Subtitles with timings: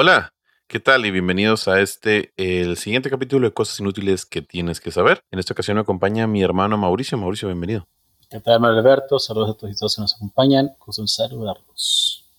[0.00, 0.32] Hola,
[0.68, 1.06] ¿qué tal?
[1.06, 5.24] Y bienvenidos a este, el siguiente capítulo de Cosas Inútiles que tienes que saber.
[5.32, 7.18] En esta ocasión me acompaña mi hermano Mauricio.
[7.18, 7.88] Mauricio, bienvenido.
[8.30, 9.18] ¿Qué tal, Manuel Alberto?
[9.18, 10.70] Saludos a todos y todos que nos acompañan.
[10.78, 12.30] Gusto saludarlos.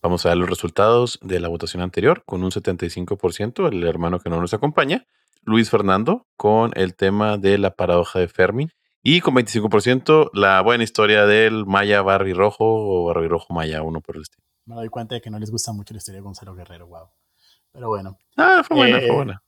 [0.00, 4.30] Vamos a ver los resultados de la votación anterior con un 75%, el hermano que
[4.30, 5.04] no nos acompaña,
[5.42, 8.68] Luis Fernando, con el tema de la paradoja de Fermi.
[9.02, 14.00] Y con 25%, la buena historia del Maya Barry Rojo o Barry Rojo Maya, uno
[14.00, 16.24] por el estilo me doy cuenta de que no les gusta mucho la historia de
[16.24, 17.08] Gonzalo Guerrero, wow.
[17.72, 18.18] Pero bueno.
[18.36, 19.42] Ah, fue buena, fue eh, buena.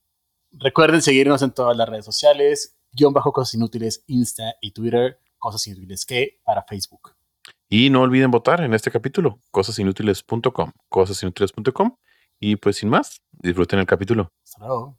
[0.53, 5.67] Recuerden seguirnos en todas las redes sociales, guion bajo cosas inútiles, Insta y Twitter, cosas
[5.67, 7.15] inútiles que para Facebook.
[7.69, 11.97] Y no olviden votar en este capítulo, cosasinútiles.com, cosasinútiles.com.
[12.39, 14.31] Y pues sin más, disfruten el capítulo.
[14.45, 14.99] Hasta luego.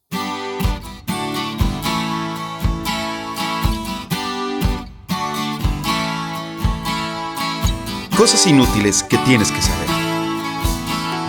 [8.17, 9.72] Cosas inútiles que tienes que saber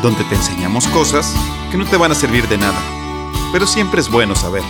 [0.04, 1.34] donde te enseñamos cosas
[1.70, 2.78] que no te van a servir de nada,
[3.54, 4.62] pero siempre es bueno saber.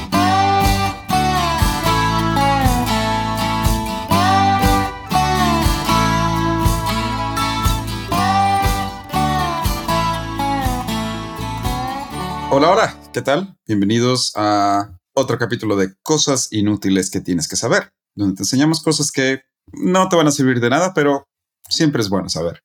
[12.49, 13.59] Hola, hola, ¿qué tal?
[13.67, 19.11] Bienvenidos a otro capítulo de Cosas inútiles que tienes que saber, donde te enseñamos cosas
[19.11, 21.27] que no te van a servir de nada, pero
[21.69, 22.63] siempre es bueno saber.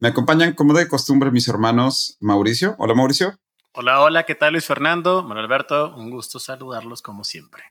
[0.00, 2.74] Me acompañan, como de costumbre, mis hermanos Mauricio.
[2.78, 3.38] Hola, Mauricio.
[3.72, 5.22] Hola, hola, ¿qué tal Luis Fernando?
[5.22, 7.62] Manuel Alberto, un gusto saludarlos como siempre.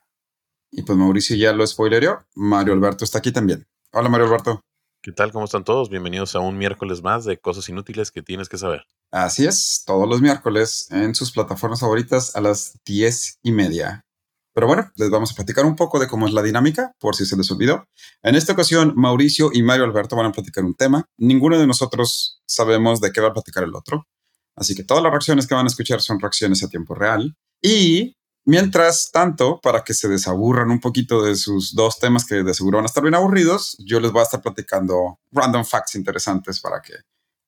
[0.71, 2.25] Y pues Mauricio ya lo spoileró.
[2.35, 3.67] Mario Alberto está aquí también.
[3.91, 4.61] Hola, Mario Alberto.
[5.01, 5.31] ¿Qué tal?
[5.31, 5.89] ¿Cómo están todos?
[5.89, 8.85] Bienvenidos a un miércoles más de cosas inútiles que tienes que saber.
[9.11, 14.05] Así es, todos los miércoles en sus plataformas favoritas a las diez y media.
[14.53, 17.25] Pero bueno, les vamos a platicar un poco de cómo es la dinámica, por si
[17.25, 17.87] se les olvidó.
[18.21, 21.05] En esta ocasión, Mauricio y Mario Alberto van a platicar un tema.
[21.17, 24.07] Ninguno de nosotros sabemos de qué va a platicar el otro.
[24.55, 27.35] Así que todas las reacciones que van a escuchar son reacciones a tiempo real.
[27.61, 32.53] Y mientras tanto, para que se desaburran un poquito de sus dos temas que de
[32.53, 36.59] seguro van a estar bien aburridos, yo les voy a estar platicando random facts interesantes
[36.59, 36.93] para que,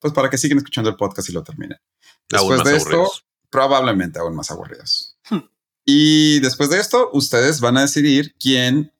[0.00, 1.78] pues para que sigan escuchando el podcast y lo terminen.
[2.28, 3.12] Después de esto,
[3.50, 5.15] probablemente aún más aburridos.
[5.88, 8.92] Y después de esto, ustedes van a decidir quién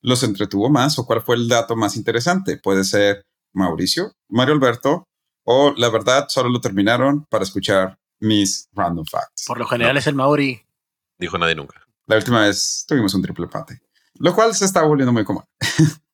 [0.00, 2.56] los entretuvo más o cuál fue el dato más interesante.
[2.56, 5.08] Puede ser Mauricio, Mario Alberto,
[5.44, 9.46] o la verdad solo lo terminaron para escuchar mis random facts.
[9.46, 10.62] Por lo general es el Mauri.
[11.18, 11.82] Dijo nadie nunca.
[12.06, 13.80] La última vez tuvimos un triple empate,
[14.14, 15.44] lo cual se está volviendo muy común.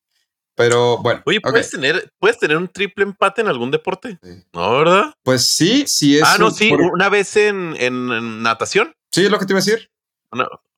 [0.57, 1.21] Pero bueno.
[1.27, 4.19] Oye, ¿puedes, tener, ¿puedes tener un triple empate en algún deporte?
[4.53, 5.13] ¿No, verdad?
[5.23, 6.23] Pues sí, sí es.
[6.25, 8.95] Ah, no, sí, una vez en, en, natación.
[9.11, 9.91] Sí, es lo que te iba a decir.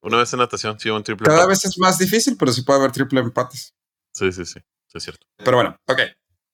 [0.03, 2.79] Una, vez en natación, sí, un triple Cada vez es más difícil, pero sí puede
[2.79, 3.75] haber triple empates.
[4.13, 4.61] Sí, sí, sí,
[4.95, 5.27] es cierto.
[5.37, 6.01] Pero bueno, ok.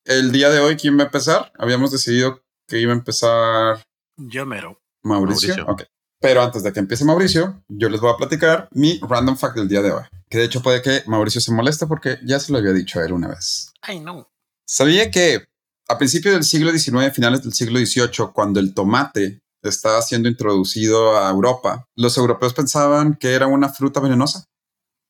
[0.05, 1.53] El día de hoy, ¿quién va a empezar?
[1.59, 3.85] Habíamos decidido que iba a empezar.
[4.17, 4.81] Yo mero.
[5.03, 5.67] Mauricio.
[5.67, 5.83] Ok.
[6.21, 9.69] Pero antes de que empiece Mauricio, yo les voy a platicar mi random fact del
[9.69, 10.05] día de hoy.
[10.31, 13.05] Que de hecho puede que Mauricio se moleste porque ya se lo había dicho a
[13.05, 13.73] él una vez.
[13.83, 14.31] Ay, no.
[14.65, 15.49] Sabía que
[15.89, 21.17] a principios del siglo XIX, finales del siglo XVIII, cuando el tomate estaba siendo introducido
[21.17, 24.45] a Europa, los europeos pensaban que era una fruta venenosa.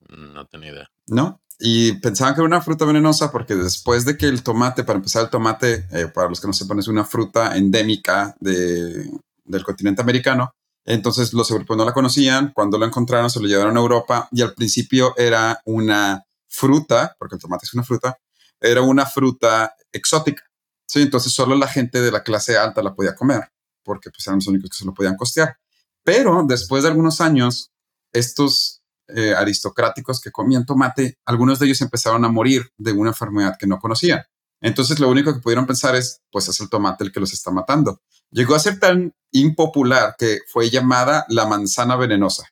[0.09, 0.91] No tenía idea.
[1.07, 1.41] ¿No?
[1.59, 5.23] Y pensaban que era una fruta venenosa porque después de que el tomate, para empezar,
[5.23, 9.11] el tomate, eh, para los que no sepan, es una fruta endémica de,
[9.45, 10.53] del continente americano.
[10.85, 12.53] Entonces los europeos no la conocían.
[12.53, 17.37] Cuando la encontraron, se lo llevaron a Europa y al principio era una fruta, porque
[17.37, 18.19] el tomate es una fruta,
[18.61, 20.43] era una fruta exótica.
[20.87, 23.52] Sí, entonces solo la gente de la clase alta la podía comer
[23.83, 25.57] porque pues, eran los únicos que se lo podían costear.
[26.05, 27.73] Pero después de algunos años,
[28.13, 33.57] estos eh, aristocráticos que comían tomate, algunos de ellos empezaron a morir de una enfermedad
[33.59, 34.23] que no conocían.
[34.61, 37.51] Entonces lo único que pudieron pensar es, pues es el tomate el que los está
[37.51, 38.01] matando.
[38.31, 42.45] Llegó a ser tan impopular que fue llamada la manzana venenosa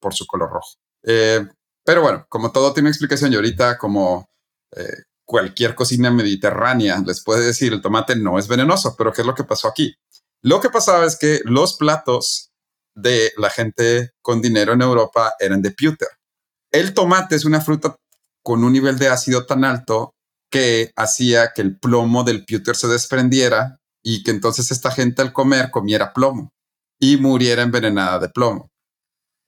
[0.00, 0.78] por su color rojo.
[1.02, 1.46] Eh,
[1.84, 4.30] pero bueno, como todo tiene explicación y ahorita como
[4.74, 9.26] eh, cualquier cocina mediterránea les puede decir el tomate no es venenoso, pero ¿qué es
[9.26, 9.94] lo que pasó aquí?
[10.42, 12.50] Lo que pasaba es que los platos
[12.94, 16.08] de la gente con dinero en Europa eran de pewter.
[16.72, 17.96] El tomate es una fruta
[18.42, 20.14] con un nivel de ácido tan alto
[20.50, 25.32] que hacía que el plomo del pewter se desprendiera y que entonces esta gente al
[25.32, 26.50] comer comiera plomo
[26.98, 28.70] y muriera envenenada de plomo.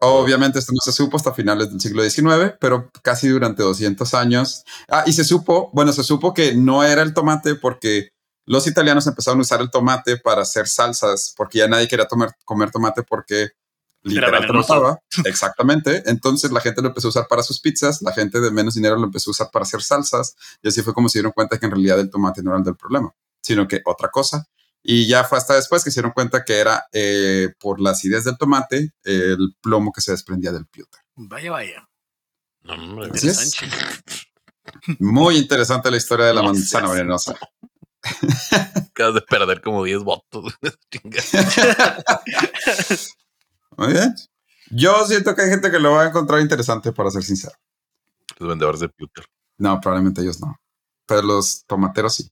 [0.00, 4.64] Obviamente esto no se supo hasta finales del siglo XIX, pero casi durante 200 años.
[4.88, 8.08] Ah, y se supo, bueno, se supo que no era el tomate porque
[8.52, 12.06] los italianos empezaron a usar el tomate para hacer salsas, porque ya nadie quería
[12.44, 13.52] comer tomate porque
[14.02, 15.00] literalmente mataba.
[15.24, 16.02] Exactamente.
[16.04, 18.96] Entonces la gente lo empezó a usar para sus pizzas, la gente de menos dinero
[18.96, 21.64] lo empezó a usar para hacer salsas, y así fue como se dieron cuenta que
[21.64, 24.46] en realidad el tomate no era el del problema, sino que otra cosa.
[24.82, 28.24] Y ya fue hasta después que se dieron cuenta que era eh, por la acidez
[28.24, 30.98] del tomate el plomo que se desprendía del piota.
[31.14, 31.88] Vaya, vaya.
[32.64, 33.02] No.
[33.02, 33.70] Interesante.
[34.98, 37.34] Muy interesante la historia de la manzana venenosa.
[38.90, 40.58] acabas de perder como 10 votos.
[43.76, 44.14] Muy bien.
[44.70, 47.54] Yo siento que hay gente que lo va a encontrar interesante, para ser sincero.
[48.38, 49.26] Los vendedores de Pewter.
[49.58, 50.58] No, probablemente ellos no.
[51.06, 52.30] Pero los tomateros sí.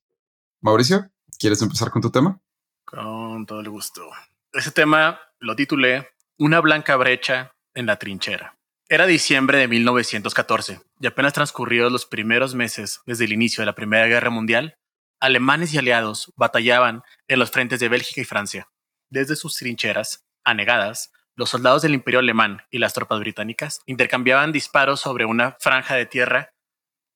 [0.60, 2.40] Mauricio, ¿quieres empezar con tu tema?
[2.84, 4.08] Con todo el gusto.
[4.52, 6.08] Ese tema lo titulé
[6.38, 8.56] Una blanca brecha en la trinchera.
[8.88, 13.76] Era diciembre de 1914 y apenas transcurridos los primeros meses desde el inicio de la
[13.76, 14.78] Primera Guerra Mundial,
[15.20, 18.68] alemanes y aliados batallaban en los frentes de Bélgica y Francia.
[19.10, 25.00] Desde sus trincheras, anegadas, los soldados del Imperio Alemán y las tropas británicas intercambiaban disparos
[25.00, 26.52] sobre una franja de tierra,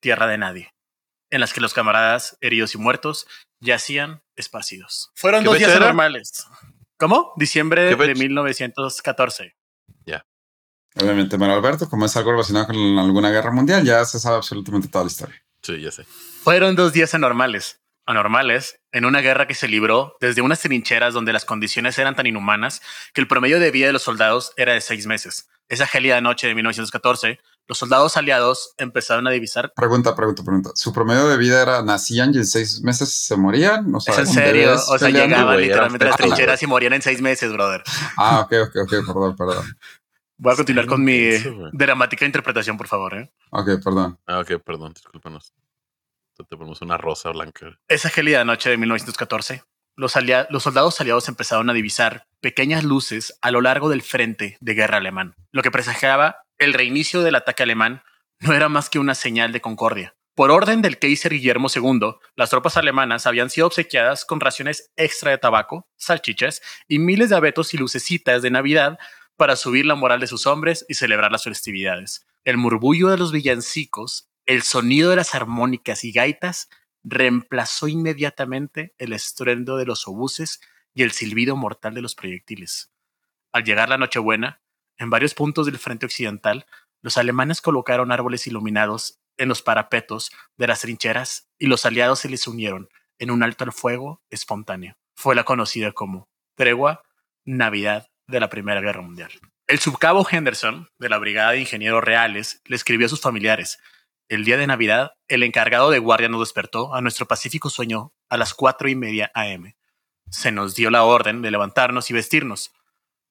[0.00, 0.74] tierra de nadie,
[1.30, 3.26] en las que los camaradas heridos y muertos
[3.60, 5.10] yacían esparcidos.
[5.14, 5.86] Fueron ¿Qué dos días era?
[5.86, 6.46] normales.
[6.98, 7.32] ¿Cómo?
[7.36, 8.20] Diciembre ¿Qué de fecha?
[8.20, 9.56] 1914.
[10.96, 14.88] Obviamente, Manuel Alberto, como es algo relacionado con alguna guerra mundial, ya se sabe absolutamente
[14.88, 15.44] toda la historia.
[15.60, 16.04] Sí, ya sé.
[16.04, 17.80] Fueron dos días anormales.
[18.06, 22.26] Anormales en una guerra que se libró desde unas trincheras donde las condiciones eran tan
[22.26, 22.82] inhumanas
[23.14, 25.48] que el promedio de vida de los soldados era de seis meses.
[25.68, 29.72] Esa gélida noche de 1914, los soldados aliados empezaron a divisar.
[29.74, 30.70] Pregunta, pregunta, pregunta.
[30.74, 33.94] ¿Su promedio de vida era nacían y en seis meses se morían?
[33.94, 34.74] O sea, ¿Es en ¿con serio?
[34.74, 37.82] O sea, llegaban literalmente a las trincheras y morían en seis meses, brother.
[38.18, 39.64] Ah, ok, ok, ok, perdón, perdón.
[40.36, 41.30] Voy a continuar con mi
[41.72, 43.14] dramática interpretación, por favor.
[43.14, 43.32] ¿eh?
[43.50, 44.18] Ok, perdón.
[44.26, 45.54] Ah, ok, perdón, discúlpanos.
[46.36, 47.78] Te ponemos una rosa blanca.
[47.88, 49.62] Esa gélida noche de 1914,
[49.96, 50.14] los,
[50.50, 54.98] los soldados aliados empezaron a divisar pequeñas luces a lo largo del frente de guerra
[54.98, 55.36] alemán.
[55.52, 58.02] Lo que presagiaba el reinicio del ataque alemán
[58.40, 60.14] no era más que una señal de concordia.
[60.34, 65.30] Por orden del Kaiser Guillermo II, las tropas alemanas habían sido obsequiadas con raciones extra
[65.30, 68.98] de tabaco, salchichas y miles de abetos y lucecitas de Navidad
[69.36, 72.26] para subir la moral de sus hombres y celebrar las festividades.
[72.44, 76.68] El murmullo de los villancicos, el sonido de las armónicas y gaitas
[77.02, 80.60] reemplazó inmediatamente el estruendo de los obuses
[80.94, 82.92] y el silbido mortal de los proyectiles.
[83.52, 84.62] Al llegar la Nochebuena,
[84.96, 86.66] en varios puntos del frente occidental,
[87.02, 92.28] los alemanes colocaron árboles iluminados en los parapetos de las trincheras y los aliados se
[92.28, 92.88] les unieron
[93.18, 94.96] en un alto al fuego espontáneo.
[95.14, 97.02] Fue la conocida como tregua
[97.44, 99.30] Navidad de la Primera Guerra Mundial.
[99.66, 103.78] El subcabo Henderson, de la Brigada de Ingenieros Reales, le escribió a sus familiares
[104.28, 108.38] el día de Navidad, el encargado de guardia nos despertó a nuestro pacífico sueño a
[108.38, 109.74] las cuatro y media AM.
[110.30, 112.72] Se nos dio la orden de levantarnos y vestirnos.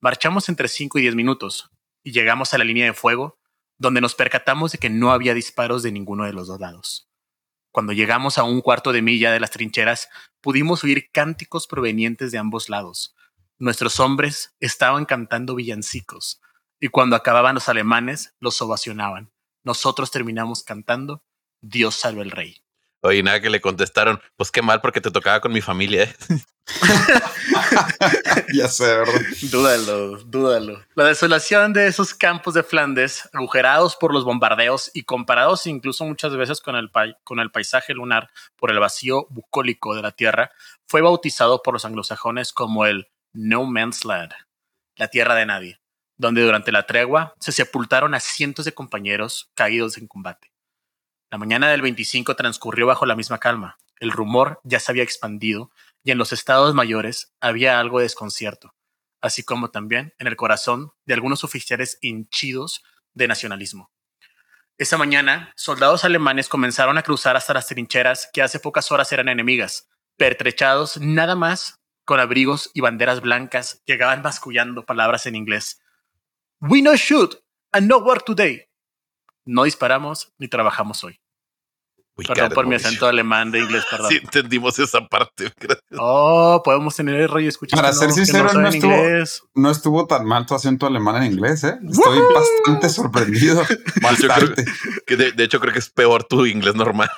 [0.02, 1.72] Marchamos entre cinco y diez minutos
[2.04, 3.40] y llegamos a la línea de fuego,
[3.80, 7.10] donde nos percatamos de que no había disparos de ninguno de los dos lados.
[7.72, 10.10] Cuando llegamos a un cuarto de milla de las trincheras,
[10.42, 13.16] pudimos oír cánticos provenientes de ambos lados.
[13.58, 16.40] Nuestros hombres estaban cantando villancicos,
[16.80, 19.33] y cuando acababan los alemanes, los ovacionaban
[19.64, 21.24] nosotros terminamos cantando
[21.62, 22.64] Dios salve el rey.
[23.06, 26.04] Oye, nada que le contestaron, pues qué mal porque te tocaba con mi familia.
[26.04, 26.16] ¿eh?
[28.54, 29.22] ya sé, ¿verdad?
[29.52, 30.82] Dúdalo, dúdalo.
[30.96, 36.34] La desolación de esos campos de Flandes, agujerados por los bombardeos y comparados incluso muchas
[36.38, 36.90] veces con el,
[37.26, 40.52] con el paisaje lunar por el vacío bucólico de la tierra,
[40.88, 44.32] fue bautizado por los anglosajones como el No Man's Land,
[44.96, 45.82] la tierra de nadie,
[46.18, 50.52] donde durante la tregua se sepultaron a cientos de compañeros caídos en combate.
[51.32, 53.78] La mañana del 25 transcurrió bajo la misma calma.
[54.00, 55.72] El rumor ya se había expandido
[56.04, 58.76] y en los estados mayores había algo de desconcierto,
[59.22, 63.92] así como también en el corazón de algunos oficiales hinchidos de nacionalismo.
[64.78, 69.30] Esa mañana, soldados alemanes comenzaron a cruzar hasta las trincheras que hace pocas horas eran
[69.30, 75.83] enemigas, pertrechados nada más con abrigos y banderas blancas, llegaban mascullando palabras en inglés.
[76.70, 77.36] We no shoot
[77.74, 78.66] and no work today.
[79.46, 81.20] No disparamos ni trabajamos hoy.
[82.16, 84.12] Perdón por mi acento alemán de inglés, perdón.
[84.12, 85.52] Sí, entendimos esa parte.
[85.60, 85.82] Gracias.
[85.98, 87.76] Oh, podemos tener el rollo escuchar.
[87.76, 89.48] Para ser sincero, no estuvo-.
[89.56, 91.76] No estuvo tan mal tu acento alemán en inglés, ¿eh?
[91.90, 93.64] Estoy bastante sorprendido.
[93.68, 94.64] Yo creo Bastante.
[95.08, 97.10] que de, de hecho creo que es peor tu inglés normal.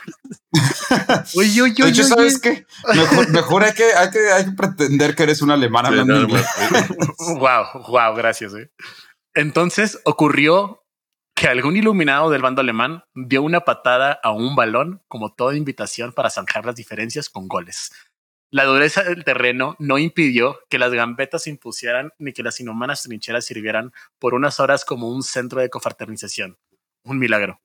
[1.36, 2.42] Uy, uy, uy, De hecho, uy, ¿sabes uy.
[2.42, 2.66] qué?
[2.96, 6.16] Mejor, mejor hay, que, hay, que, hay que pretender que eres un alemán Sí, hablando
[6.16, 6.46] no, inglés.
[7.38, 8.54] Wow, wow, gracias.
[8.54, 8.70] eh.
[9.36, 10.86] Entonces ocurrió
[11.36, 16.14] que algún iluminado del bando alemán dio una patada a un balón como toda invitación
[16.14, 17.92] para zanjar las diferencias con goles.
[18.50, 23.04] La dureza del terreno no impidió que las gambetas se impusieran ni que las inhumanas
[23.04, 26.58] trincheras sirvieran por unas horas como un centro de confraternización.
[27.04, 27.60] Un milagro.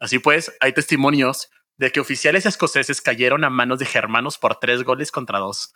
[0.00, 4.82] Así pues, hay testimonios de que oficiales escoceses cayeron a manos de germanos por tres
[4.82, 5.74] goles contra dos.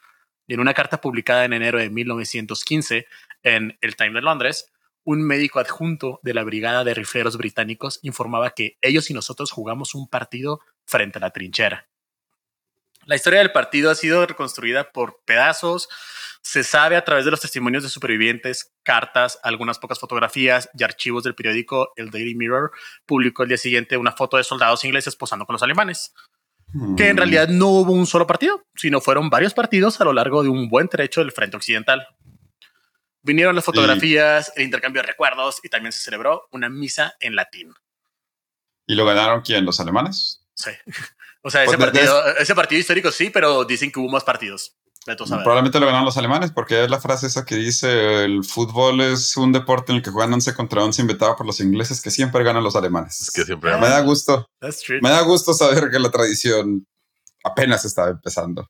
[0.49, 3.07] Y en una carta publicada en enero de 1915
[3.45, 4.73] en el Times de Londres,
[5.11, 9.95] un médico adjunto de la Brigada de Rifleros Británicos informaba que ellos y nosotros jugamos
[9.95, 11.89] un partido frente a la trinchera.
[13.07, 15.89] La historia del partido ha sido reconstruida por pedazos.
[16.43, 21.25] Se sabe a través de los testimonios de supervivientes, cartas, algunas pocas fotografías y archivos
[21.25, 22.71] del periódico El Daily Mirror.
[23.07, 26.13] Publicó el día siguiente una foto de soldados ingleses posando con los alemanes.
[26.99, 27.19] Que en Mm.
[27.19, 30.69] realidad no hubo un solo partido, sino fueron varios partidos a lo largo de un
[30.69, 32.07] buen trecho del frente occidental.
[33.29, 37.75] Vinieron las fotografías, el intercambio de recuerdos y también se celebró una misa en latín.
[38.87, 39.67] ¿Y lo ganaron quién?
[39.67, 40.41] ¿Los alemanes?
[40.55, 40.71] Sí.
[41.41, 44.25] O sea, ese Pues, de- partido, ese partido histórico sí, pero dicen que hubo más
[44.25, 44.75] partidos.
[45.17, 49.37] Probablemente lo ganaron los alemanes porque es la frase esa que dice el fútbol es
[49.37, 52.43] un deporte en el que juegan 11 contra 11 inventado por los ingleses que siempre
[52.43, 53.21] ganan los alemanes.
[53.21, 53.71] Es que siempre.
[53.79, 54.99] Me da gusto, That's true.
[55.01, 56.85] me da gusto saber que la tradición
[57.45, 58.69] apenas estaba empezando.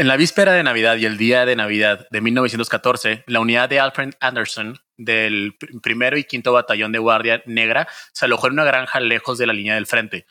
[0.00, 3.80] En la víspera de Navidad y el día de Navidad de 1914, la unidad de
[3.80, 8.64] Alfred Anderson del pr- primero y quinto batallón de Guardia Negra se alojó en una
[8.64, 10.24] granja lejos de la línea del frente.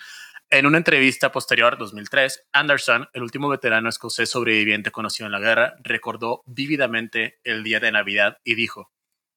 [0.49, 5.75] En una entrevista posterior, 2003, Anderson, el último veterano escocés sobreviviente conocido en la guerra,
[5.83, 8.91] recordó vívidamente el día de Navidad y dijo,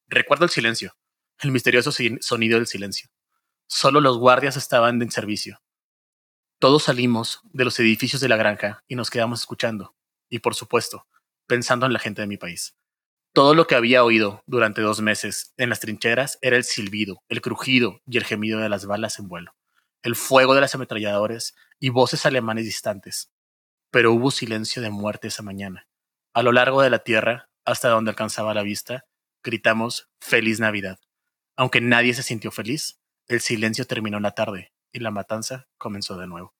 [0.07, 0.95] recuerdo el silencio,
[1.43, 3.07] el misterioso sonido del silencio.
[3.67, 5.61] Solo los guardias estaban en servicio.
[6.57, 9.93] Todos salimos de los edificios de la granja y nos quedamos escuchando
[10.33, 11.05] y por supuesto,
[11.45, 12.75] pensando en la gente de mi país.
[13.33, 17.39] Todo lo que había oído durante dos meses en las trincheras era el silbido, el
[17.39, 19.53] crujido y el gemido de las balas en vuelo,
[20.01, 23.31] el fuego de las ametralladores y voces alemanes distantes.
[23.91, 25.87] Pero hubo silencio de muerte esa mañana.
[26.33, 29.05] A lo largo de la tierra, hasta donde alcanzaba la vista,
[29.43, 30.97] gritamos Feliz Navidad.
[31.55, 36.17] Aunque nadie se sintió feliz, el silencio terminó en la tarde y la matanza comenzó
[36.17, 36.55] de nuevo.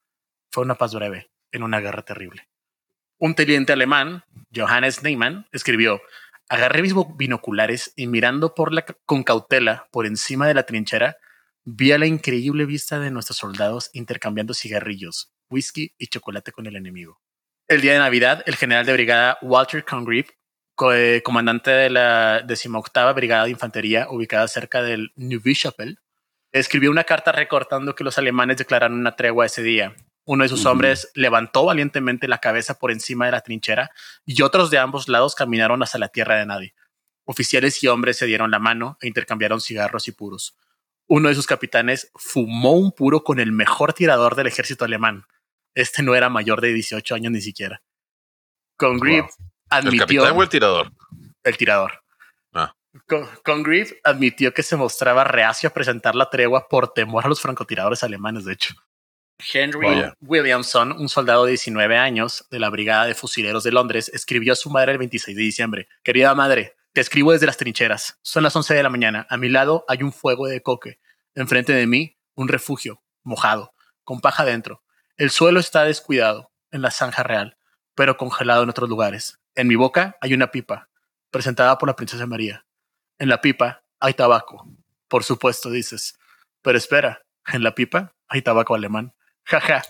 [0.52, 2.53] Fue una paz breve en una guerra terrible.
[3.24, 6.02] Un teniente alemán, Johannes Neyman, escribió,
[6.50, 8.54] agarré mis binoculares y mirando
[9.06, 11.16] con cautela por encima de la trinchera,
[11.64, 16.76] vi a la increíble vista de nuestros soldados intercambiando cigarrillos, whisky y chocolate con el
[16.76, 17.22] enemigo.
[17.70, 20.28] El día de Navidad, el general de brigada Walter Congreve,
[20.76, 25.96] co- eh, comandante de la 18 Brigada de Infantería ubicada cerca del Neuve-Chapelle,
[26.52, 29.96] escribió una carta recortando que los alemanes declararon una tregua ese día.
[30.26, 33.92] Uno de sus hombres levantó valientemente la cabeza por encima de la trinchera
[34.26, 36.74] y otros de ambos lados caminaron hacia la tierra de nadie.
[37.26, 40.56] Oficiales y hombres se dieron la mano e intercambiaron cigarros y puros.
[41.08, 45.26] Uno de sus capitanes fumó un puro con el mejor tirador del ejército alemán.
[45.76, 47.82] Este no era mayor de 18 años ni siquiera.
[48.78, 49.30] Congreve Wow.
[49.72, 50.92] ¿El admitió capitán o el tirador?
[51.44, 52.04] el tirador.
[52.54, 52.74] Ah.
[53.08, 53.28] Con-
[54.04, 58.46] admitió que se mostraba reacio a presentar la tregua por temor a los francotiradores alemanes,
[58.46, 58.76] de hecho.
[59.54, 60.14] Henry Vaya.
[60.22, 64.56] Williamson, un soldado de 19 años de la Brigada de Fusileros de Londres, escribió a
[64.56, 65.88] su madre el 26 de diciembre.
[66.04, 68.20] Querida madre, te escribo desde las trincheras.
[68.22, 69.26] Son las 11 de la mañana.
[69.30, 71.00] A mi lado hay un fuego de coque.
[71.36, 73.74] Enfrente de mí, un refugio, mojado,
[74.04, 74.84] con paja dentro.
[75.18, 77.58] El suelo está descuidado en la zanja real,
[77.96, 79.40] pero congelado en otros lugares.
[79.56, 80.90] En mi boca hay una pipa,
[81.32, 82.66] presentada por la princesa María.
[83.20, 84.68] En la pipa hay tabaco.
[85.08, 86.18] Por supuesto, dices.
[86.62, 89.14] Pero espera, en la pipa hay tabaco alemán.
[89.46, 89.84] Jaja.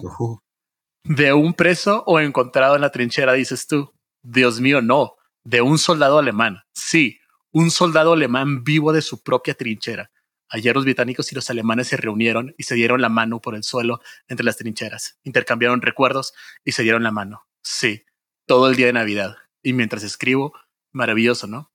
[1.03, 3.93] De un preso o encontrado en la trinchera, dices tú.
[4.23, 5.15] Dios mío, no.
[5.43, 6.61] De un soldado alemán.
[6.73, 7.19] Sí,
[7.51, 10.11] un soldado alemán vivo de su propia trinchera.
[10.49, 13.63] Ayer los británicos y los alemanes se reunieron y se dieron la mano por el
[13.63, 15.17] suelo entre las trincheras.
[15.23, 16.33] Intercambiaron recuerdos
[16.63, 17.47] y se dieron la mano.
[17.63, 18.03] Sí,
[18.45, 19.35] todo el día de Navidad.
[19.61, 20.53] Y mientras escribo,
[20.91, 21.71] maravilloso, ¿no?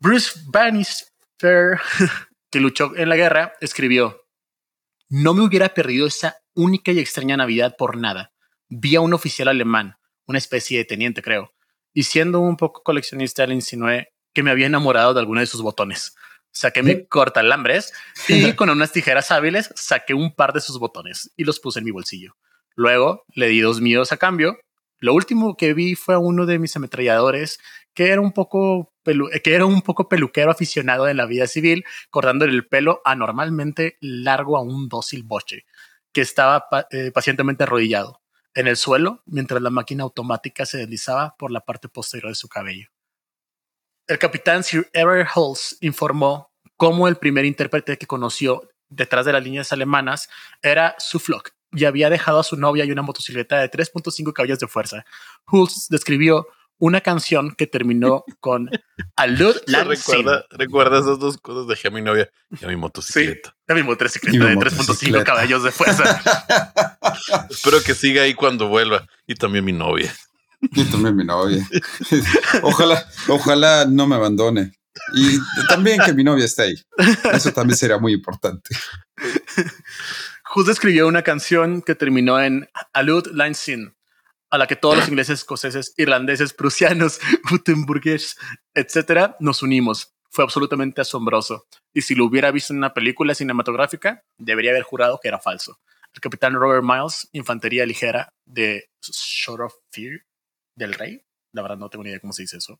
[0.00, 1.80] Bruce Bannister,
[2.50, 4.21] que luchó en la guerra, escribió,
[5.12, 8.32] no me hubiera perdido esa única y extraña Navidad por nada.
[8.70, 11.52] Vi a un oficial alemán, una especie de teniente, creo,
[11.92, 15.60] y siendo un poco coleccionista le insinué que me había enamorado de alguno de sus
[15.60, 16.16] botones.
[16.50, 17.92] Saqué mi cortalambres
[18.28, 21.84] y con unas tijeras hábiles saqué un par de sus botones y los puse en
[21.84, 22.38] mi bolsillo.
[22.74, 24.60] Luego le di dos míos a cambio.
[24.98, 27.58] Lo último que vi fue a uno de mis ametralladores
[27.92, 32.52] que era un poco que era un poco peluquero aficionado en la vida civil, cortándole
[32.52, 35.64] el pelo anormalmente largo a un dócil boche
[36.12, 38.22] que estaba eh, pacientemente arrodillado
[38.54, 42.48] en el suelo mientras la máquina automática se deslizaba por la parte posterior de su
[42.48, 42.88] cabello.
[44.06, 49.42] El capitán Sir Everett Hulse informó cómo el primer intérprete que conoció detrás de las
[49.42, 50.28] líneas alemanas
[50.60, 54.66] era Suflock y había dejado a su novia y una motocicleta de 3.5 caballos de
[54.66, 55.04] fuerza.
[55.50, 56.46] Hulse describió
[56.82, 58.68] una canción que terminó con
[59.14, 61.68] Alud recuerda, recuerda esas dos cosas.
[61.68, 62.28] Dejé a mi novia
[62.60, 63.54] y a mi motocicleta.
[63.68, 65.24] La misma motocicleta Y mi de 3.5 motocicleta.
[65.24, 66.20] caballos de fuerza.
[67.50, 69.06] Espero que siga ahí cuando vuelva.
[69.28, 70.12] Y también mi novia.
[70.60, 71.64] Y también mi novia.
[72.62, 74.72] ojalá, ojalá no me abandone.
[75.14, 76.74] Y también que mi novia esté ahí.
[77.32, 78.74] Eso también sería muy importante.
[80.42, 83.94] Justo escribió una canción que terminó en Alud Sin,
[84.52, 87.18] a la que todos los ingleses, escoceses, irlandeses, prusianos,
[87.50, 88.36] gutenburgueses,
[88.74, 90.14] etcétera, nos unimos.
[90.28, 91.64] Fue absolutamente asombroso.
[91.94, 95.80] Y si lo hubiera visto en una película cinematográfica, debería haber jurado que era falso.
[96.12, 100.20] El capitán Robert Miles, infantería ligera de Shore of Fear
[100.76, 102.78] del Rey, la verdad no tengo ni idea cómo se dice eso,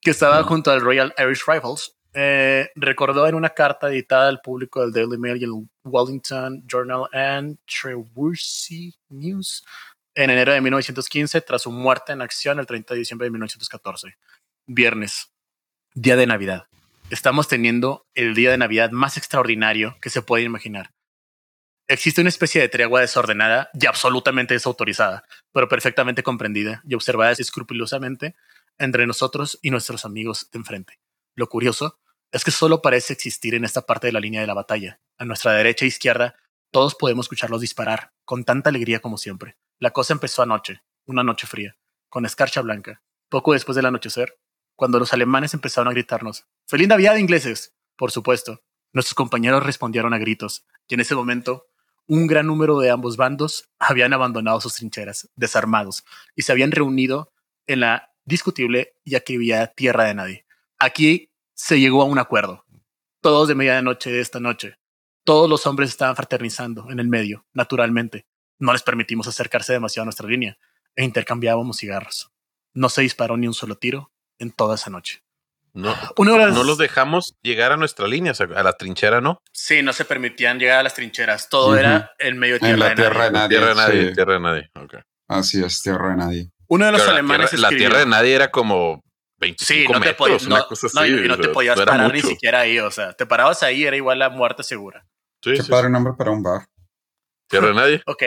[0.00, 4.80] que estaba junto al Royal Irish Rifles, eh, recordó en una carta editada al público
[4.80, 9.64] del Daily Mail y el Wellington Journal and Trewursy News
[10.14, 14.16] en enero de 1915 tras su muerte en acción el 30 de diciembre de 1914.
[14.66, 15.32] Viernes,
[15.94, 16.66] día de Navidad.
[17.10, 20.90] Estamos teniendo el día de Navidad más extraordinario que se puede imaginar.
[21.86, 28.36] Existe una especie de tregua desordenada y absolutamente desautorizada, pero perfectamente comprendida y observada escrupulosamente
[28.78, 30.98] entre nosotros y nuestros amigos de enfrente.
[31.34, 31.98] Lo curioso
[32.32, 35.00] es que solo parece existir en esta parte de la línea de la batalla.
[35.18, 36.36] A nuestra derecha e izquierda,
[36.70, 39.56] todos podemos escucharlos disparar, con tanta alegría como siempre.
[39.84, 41.76] La cosa empezó anoche, una noche fría,
[42.08, 43.02] con escarcha blanca.
[43.28, 44.38] Poco después del anochecer,
[44.76, 47.74] cuando los alemanes empezaron a gritarnos, ¡Feliz Navidad, ingleses!
[47.94, 48.62] Por supuesto,
[48.94, 51.66] nuestros compañeros respondieron a gritos, y en ese momento
[52.06, 56.02] un gran número de ambos bandos habían abandonado sus trincheras, desarmados,
[56.34, 57.34] y se habían reunido
[57.66, 60.46] en la discutible y había tierra de nadie.
[60.78, 62.64] Aquí se llegó a un acuerdo.
[63.20, 64.78] Todos de medianoche de esta noche.
[65.24, 68.24] Todos los hombres estaban fraternizando en el medio, naturalmente.
[68.58, 70.56] No les permitimos acercarse demasiado a nuestra línea
[70.96, 72.30] e intercambiábamos cigarros.
[72.72, 75.24] No se disparó ni un solo tiro en toda esa noche.
[75.74, 79.40] No, no los dejamos llegar a nuestra línea, a la trinchera, ¿no?
[79.52, 81.48] Sí, no se permitían llegar a las trincheras.
[81.48, 83.30] Todo era en medio de tierra, en la de, tierra nadie.
[83.30, 83.48] de nadie.
[83.48, 84.70] Tierra de nadie, tierra de nadie.
[85.26, 86.50] Así es, tierra de nadie.
[86.68, 89.02] Uno de los alemanes la tierra, la tierra, de nadie era como
[89.38, 90.96] 25 sí, no metros, te podías, una no, cosa así.
[90.96, 92.78] no, y no te podías no parar ni siquiera ahí.
[92.78, 95.04] O sea, te parabas ahí, era igual la muerte segura.
[95.42, 96.66] Sí, Qué sí, padre nombre para un bar.
[97.48, 98.02] Tierra de nadie.
[98.06, 98.22] Ok.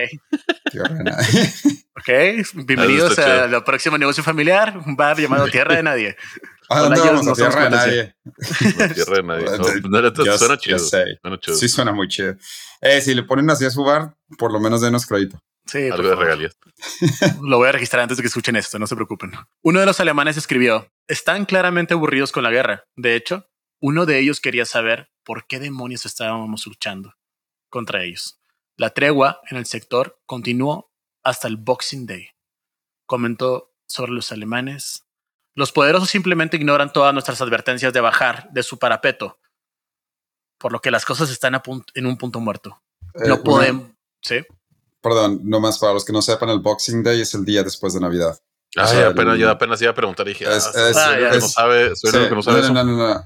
[0.71, 1.53] Tierra de nadie.
[1.97, 6.15] Ok, bienvenidos a la próxima negocio familiar, un bar llamado Tierra de Nadie.
[6.69, 7.27] ¿A dónde vamos?
[7.27, 8.15] A Tierra de nadie.
[8.93, 9.45] tierra de nadie.
[9.89, 10.79] No, no, Yo- suena chido.
[10.79, 11.57] Suena chido.
[11.57, 12.35] Sí, suena muy chido.
[12.81, 15.39] Eh, si le ponen así a su bar, por lo menos denos crédito.
[15.65, 16.57] Sí, Algo de regalías.
[17.41, 19.31] Lo voy a registrar antes de que escuchen esto, no se preocupen.
[19.63, 22.85] Uno de los alemanes escribió, están claramente aburridos con la guerra.
[22.95, 23.49] De hecho,
[23.81, 27.13] uno de ellos quería saber por qué demonios estábamos luchando
[27.69, 28.39] contra ellos.
[28.77, 30.91] La tregua en el sector continuó
[31.23, 32.29] hasta el Boxing Day.
[33.05, 35.05] Comentó sobre los alemanes.
[35.55, 39.39] Los poderosos simplemente ignoran todas nuestras advertencias de bajar de su parapeto,
[40.59, 41.63] por lo que las cosas están a
[41.95, 42.81] en un punto muerto.
[43.15, 43.87] Eh, No una- podemos...
[44.21, 44.45] ¿Sí?
[45.01, 47.99] Perdón, nomás para los que no sepan, el Boxing Day es el día después de
[48.01, 48.39] Navidad.
[48.83, 51.39] O sea, apenas, el- yo apenas iba a preguntar y dije, Es- ah, es- que
[51.39, 52.73] no sabe, soy el Sí, único que no sabe no, eso.
[52.73, 53.25] no, no, no.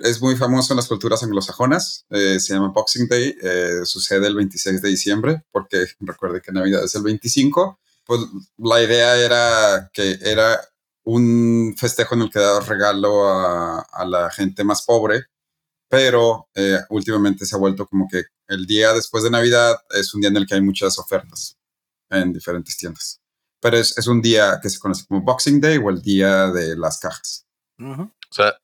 [0.00, 2.04] Es muy famoso en las culturas anglosajonas.
[2.10, 3.36] eh, se llama Boxing Day.
[3.42, 7.78] eh, sucede el 26 de diciembre, porque recuerde que Navidad es el 25.
[8.04, 8.20] Pues
[8.56, 10.58] la idea era que era
[11.04, 15.26] un festejo en el que daba regalo a, a la gente más pobre,
[15.88, 20.20] pero eh, últimamente se ha vuelto como que el día después de Navidad es un
[20.20, 21.56] día en el que hay muchas ofertas
[22.10, 23.20] en diferentes tiendas.
[23.60, 26.76] Pero es, es un día que se conoce como Boxing Day o el día de
[26.76, 27.46] las cajas.
[27.80, 28.58] O sea,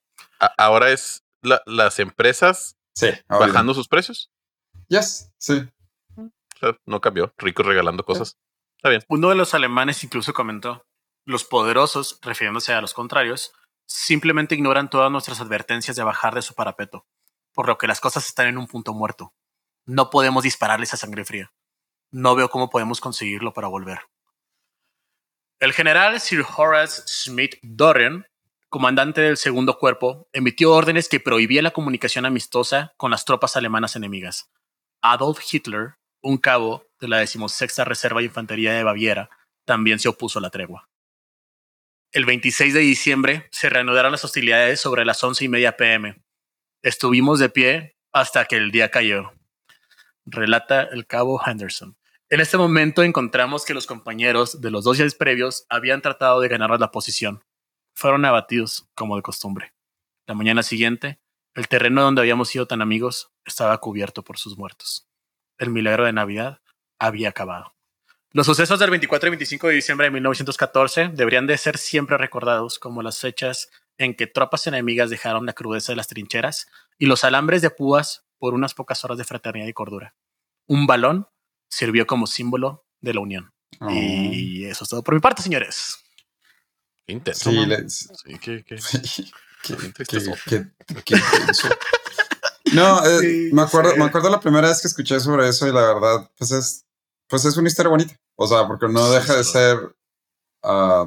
[0.57, 4.31] ahora es la- las empresas Sí, bajando sus precios.
[4.87, 5.67] Yes, sí.
[6.17, 7.33] O sea, no cambió.
[7.37, 8.37] Ricos regalando cosas.
[8.77, 9.03] Está bien.
[9.09, 10.85] Uno de los alemanes incluso comentó,
[11.25, 13.51] los poderosos, refiriéndose a los contrarios,
[13.87, 17.05] simplemente ignoran todas nuestras advertencias de bajar de su parapeto,
[17.53, 19.33] por lo que las cosas están en un punto muerto.
[19.85, 21.51] No podemos dispararles a sangre fría.
[22.11, 23.99] No veo cómo podemos conseguirlo para volver.
[25.59, 28.27] El general Sir Horace Smith Dorian,
[28.67, 33.95] comandante del segundo cuerpo, emitió órdenes que prohibían la comunicación amistosa con las tropas alemanas
[33.95, 34.51] enemigas.
[35.01, 39.29] Adolf Hitler, un cabo de la decimosexta Reserva de Infantería de Baviera,
[39.63, 40.89] también se opuso a la tregua.
[42.11, 46.21] El 26 de diciembre se reanudaron las hostilidades sobre las once y media pm.
[46.81, 49.31] Estuvimos de pie hasta que el día cayó.
[50.25, 51.97] Relata el cabo Henderson.
[52.27, 56.47] En este momento encontramos que los compañeros de los dos días previos habían tratado de
[56.47, 57.43] ganar la posición.
[57.93, 59.73] Fueron abatidos, como de costumbre.
[60.25, 61.19] La mañana siguiente,
[61.53, 65.07] el terreno donde habíamos sido tan amigos estaba cubierto por sus muertos.
[65.59, 66.61] El milagro de Navidad
[66.99, 67.75] había acabado.
[68.31, 72.79] Los sucesos del 24 y 25 de diciembre de 1914 deberían de ser siempre recordados
[72.79, 77.23] como las fechas en que tropas enemigas dejaron la crudeza de las trincheras y los
[77.23, 80.15] alambres de púas por unas pocas horas de fraternidad y cordura.
[80.67, 81.27] Un balón
[81.69, 83.51] sirvió como símbolo de la unión.
[83.79, 83.89] Oh.
[83.91, 85.97] Y eso es todo por mi parte, señores.
[87.05, 87.51] Qué intenso.
[87.51, 87.57] Sí,
[87.89, 89.01] Sí, qué, qué- qué-
[89.63, 90.39] qué qué- tristezote.
[90.87, 91.69] qué- qué intenso.
[92.73, 93.99] No, eh, Sí, me acuerdo, sí.
[93.99, 96.85] me acuerdo la primera vez que escuché sobre eso y la verdad, pues es,
[97.27, 98.15] pues es una historia bonita.
[98.35, 99.77] O sea, porque no deja de ser.
[100.63, 101.05] ah,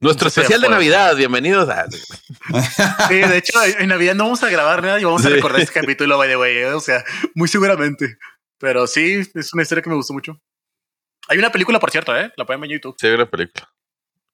[0.00, 0.68] Nuestro Sí, especial de.
[0.68, 1.14] Navidad.
[1.14, 1.86] Bienvenidos a.
[3.08, 5.78] Sí, de hecho, en Navidad no vamos a grabar nada y vamos a recordar este
[5.80, 6.72] capítulo, by the way, ¿eh?
[6.72, 7.04] o sea,
[7.34, 8.18] muy seguramente.
[8.62, 10.40] Pero sí, es una historia que me gustó mucho.
[11.26, 12.32] Hay una película, por cierto, ¿eh?
[12.36, 12.94] La pueden ver en YouTube.
[12.96, 13.68] Sí, la película.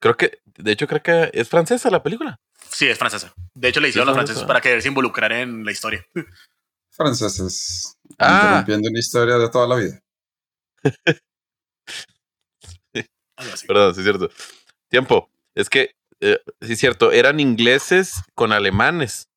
[0.01, 2.39] Creo que, de hecho, creo que es francesa la película.
[2.69, 3.33] Sí, es francesa.
[3.55, 4.41] De hecho, le Sí, hicieron los francesa.
[4.41, 6.07] franceses para que se involucraran en la historia.
[6.91, 7.97] franceses.
[8.19, 8.41] Ah.
[8.43, 9.99] Interrumpiendo una historia de toda la vida.
[13.37, 13.67] Algo así.
[13.67, 14.31] Perdón, sí es cierto.
[14.91, 15.31] Tiempo.
[15.55, 19.29] Es que, eh, sí es cierto, eran ingleses con alemanes.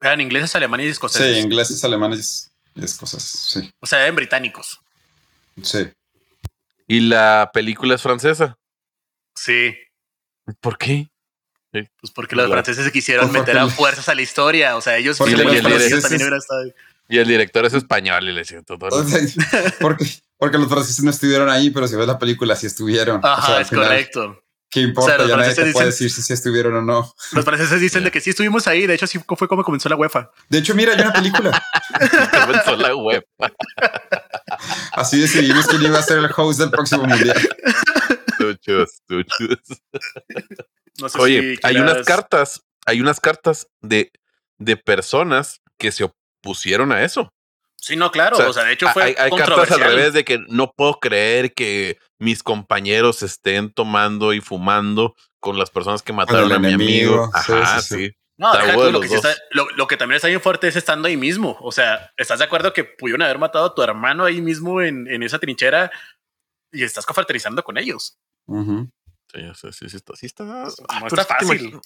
[0.00, 1.44] Eran ingleses, alemanes y Sí, escoceses.
[1.44, 2.49] ingleses, alemanes y
[2.84, 3.22] es cosas.
[3.22, 4.80] Sí, O sea, eran británicos.
[5.62, 5.88] sí.
[6.86, 8.58] Y la película es francesa.
[9.36, 9.76] Sí.
[10.60, 11.08] ¿Por qué?
[11.70, 12.60] Pues porque los Claro.
[12.64, 14.76] franceses se quisieron Pues meter a los- fuerzas a la historia.
[14.76, 16.74] O sea, ellos los hubieran estado ahí.
[17.08, 18.90] Y el director es español y le siento todo.
[19.00, 19.20] O sea,
[19.80, 20.04] porque,
[20.36, 23.20] porque los franceses no estuvieron ahí, pero si ves la película, sí estuvieron.
[23.22, 24.42] Ajá, O sea, al es final, correcto.
[24.70, 25.14] ¿Qué importa?
[25.14, 27.12] O sea, los ya nadie te franceses puede decir si sí estuvieron o no.
[27.32, 28.86] Los franceses dicen de que sí estuvimos ahí.
[28.86, 30.30] De hecho, sí fue como comenzó la UEFA.
[30.48, 31.60] De hecho, mira, hay una película.
[32.46, 33.26] Comenzó la web.
[34.92, 37.36] Así decidimos quién iba a ser el host del próximo mundial.
[38.38, 39.82] Chuchos, chuchos.
[41.00, 44.12] No sé Oye, si hay quieras- unas cartas, hay unas cartas de,
[44.58, 46.04] de personas que se
[46.44, 47.32] opusieron a eso.
[47.80, 48.36] Sí, no, claro.
[48.36, 50.72] O sea, O sea, de hecho fue hay, hay cartas al revés de que no
[50.72, 56.58] puedo creer que mis compañeros estén tomando y fumando con las personas que mataron a
[56.58, 57.26] mi enemigo, amigo.
[57.26, 58.06] sí, Ajá, sí, sí.
[58.06, 58.12] sí.
[58.36, 59.24] No, deja bueno lo, que sí dos.
[59.24, 61.58] está- lo, lo que también está bien fuerte es estando ahí mismo.
[61.60, 65.08] O sea, ¿estás de acuerdo que pudieron haber matado a tu hermano ahí mismo en,
[65.08, 65.90] en esa trinchera
[66.72, 68.18] y estás confraternizando con ellos?
[68.46, 68.90] Ujú.
[69.32, 70.16] Sí, sea, sí, sí está.
[70.16, 71.80] Sí está, No Ah, pero está es que te fácil.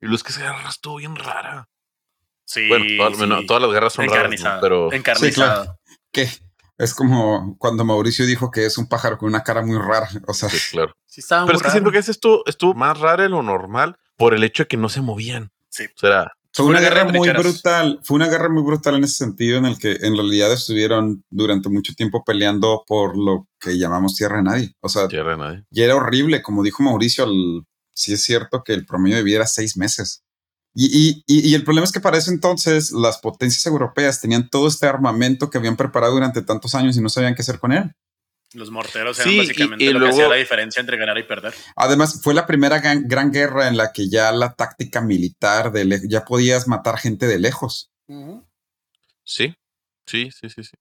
[0.00, 1.68] Y Luz que esa guerra estuvo bien rara.
[2.52, 2.66] Sí.
[2.68, 3.26] bueno, todas, sí.
[3.26, 4.24] no, todas las guerras son raras, ¿no?
[4.24, 4.60] encarnizado.
[4.60, 5.30] pero encarnizado.
[5.30, 5.78] Sí, claro.
[6.10, 6.28] Que
[6.78, 10.08] es como cuando Mauricio dijo que es un pájaro con una cara muy rara.
[10.26, 10.92] O sea, sí, claro.
[11.06, 11.72] Sí, estaba Pero muy es que raro.
[11.74, 14.76] siento que ese estuvo, estuvo más raro de lo normal por el hecho de que
[14.76, 15.50] no se movían.
[15.68, 15.84] Sí.
[15.84, 18.00] O sea, fue una guerra muy brutal.
[18.02, 21.68] Fue una guerra muy brutal en ese sentido, en el que en realidad estuvieron durante
[21.68, 24.74] mucho tiempo peleando por lo que llamamos tierra de nadie.
[24.80, 25.64] O sea, tierra de nadie.
[25.70, 27.62] Y era horrible, como dijo Mauricio, el-
[27.94, 30.24] sí es cierto que el promedio de vida era seis meses.
[30.74, 34.68] Y, y- y- el problema es que para ese entonces las potencias europeas tenían todo
[34.68, 37.90] este armamento que habían preparado durante tantos años y no sabían qué hacer con él.
[38.52, 41.54] Los morteros eran básicamente y lo luego- que hacía la diferencia entre ganar y perder.
[41.76, 45.84] Además, fue la primera gran, gran guerra en la que ya la táctica militar, de
[45.84, 47.90] le- ya podías matar gente de lejos.
[49.24, 49.54] Sí,
[50.06, 50.64] sí, sí, sí.
[50.64, 50.76] sí.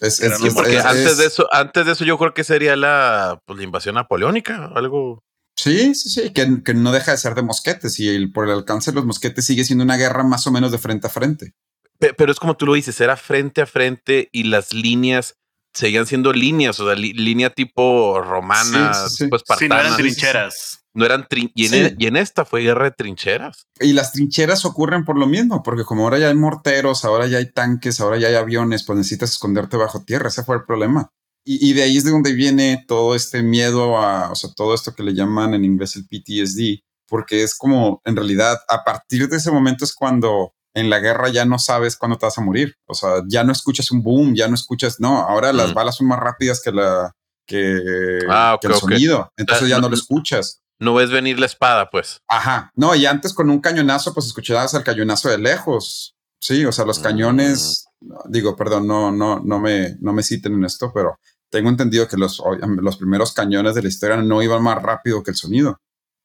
[0.00, 2.32] Es, es- no, es- Porque es- antes es- de eso, antes de eso, yo creo
[2.32, 5.22] que sería la, pues, la invasión napoleónica, algo.
[5.62, 8.52] Sí, sí, sí, que, que no deja de ser de mosquetes y el- por el
[8.54, 11.52] alcance de los mosquetes sigue siendo una guerra más o menos de frente a frente.
[11.98, 15.34] Pe- Pero es como tú lo dices, era frente a frente y las líneas
[15.74, 20.76] seguían siendo líneas, o sea, li- línea tipo romana, Sí, sí, Sí, no eran trincheras.
[20.92, 21.76] No eran trin- y, en Sí.
[21.78, 23.66] e- y en esta fue guerra de trincheras.
[23.78, 27.38] Y las trincheras ocurren por lo mismo, porque como ahora ya hay morteros, ahora ya
[27.38, 30.28] hay tanques, ahora ya hay aviones, pues necesitas esconderte bajo tierra.
[30.28, 31.10] Ese fue el problema.
[31.44, 34.74] Y, y de ahí es de donde viene todo este miedo a, o sea, todo
[34.74, 39.28] esto que le llaman en inglés el PTSD, porque es como, en realidad, a partir
[39.28, 42.42] de ese momento es cuando en la guerra ya no sabes cuándo te vas a
[42.42, 42.74] morir.
[42.86, 45.74] O sea, ya no escuchas un boom, ya no escuchas, no, ahora las Mm.
[45.74, 47.12] balas son más rápidas que la,
[47.46, 47.80] que,
[48.28, 49.32] Ah, que el sonido.
[49.36, 50.60] Entonces ya no- no lo escuchas.
[50.78, 52.18] No ves venir la espada, pues.
[52.28, 52.70] Ajaba.
[52.76, 56.14] No, y antes con un cañonazo, pues escuchabas el cañonazo de lejos.
[56.40, 57.02] Sí, o sea, los Mm.
[57.02, 57.86] cañones,
[58.28, 61.18] digo, perdón, no, no, no me, no me citen en esto, pero
[61.50, 62.42] tengo entendido que los,
[62.80, 65.78] los primeros cañones de la historia no iban más rápido que el sonido.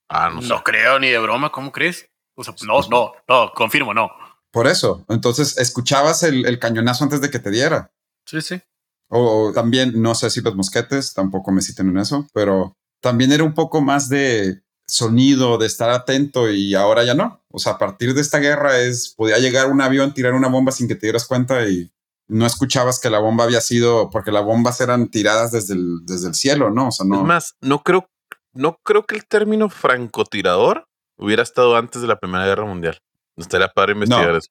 [0.10, 0.64] Ah, no, No, sé.
[0.64, 2.08] creo ni de broma, ¿cómo crees?
[2.36, 4.10] O sea, no, no, no, confirmo, no.
[4.52, 7.92] Por eso, entonces escuchabas el, el cañonazo antes de que te diera.
[8.26, 8.62] Sí, sí.
[9.10, 13.44] O también, no sé si los mosquetes, tampoco me citen en eso, pero también era
[13.44, 17.44] un poco más de sonido, de estar atento y ahora ya no.
[17.50, 20.72] O sea, a partir de esta guerra es, podía llegar un avión, tirar una bomba
[20.72, 21.92] sin que te dieras cuenta y
[22.28, 26.28] no escuchabas que la bomba había sido, porque las bombas eran tiradas desde el, desde
[26.28, 26.88] el cielo, ¿no?
[26.88, 27.18] O sea, no.
[27.22, 28.10] Es más, no creo,
[28.54, 33.00] no creo que el término francotirador hubiera estado antes de la Primera Guerra Mundial.
[33.38, 34.38] Estaría padre investigar No.
[34.38, 34.50] eso.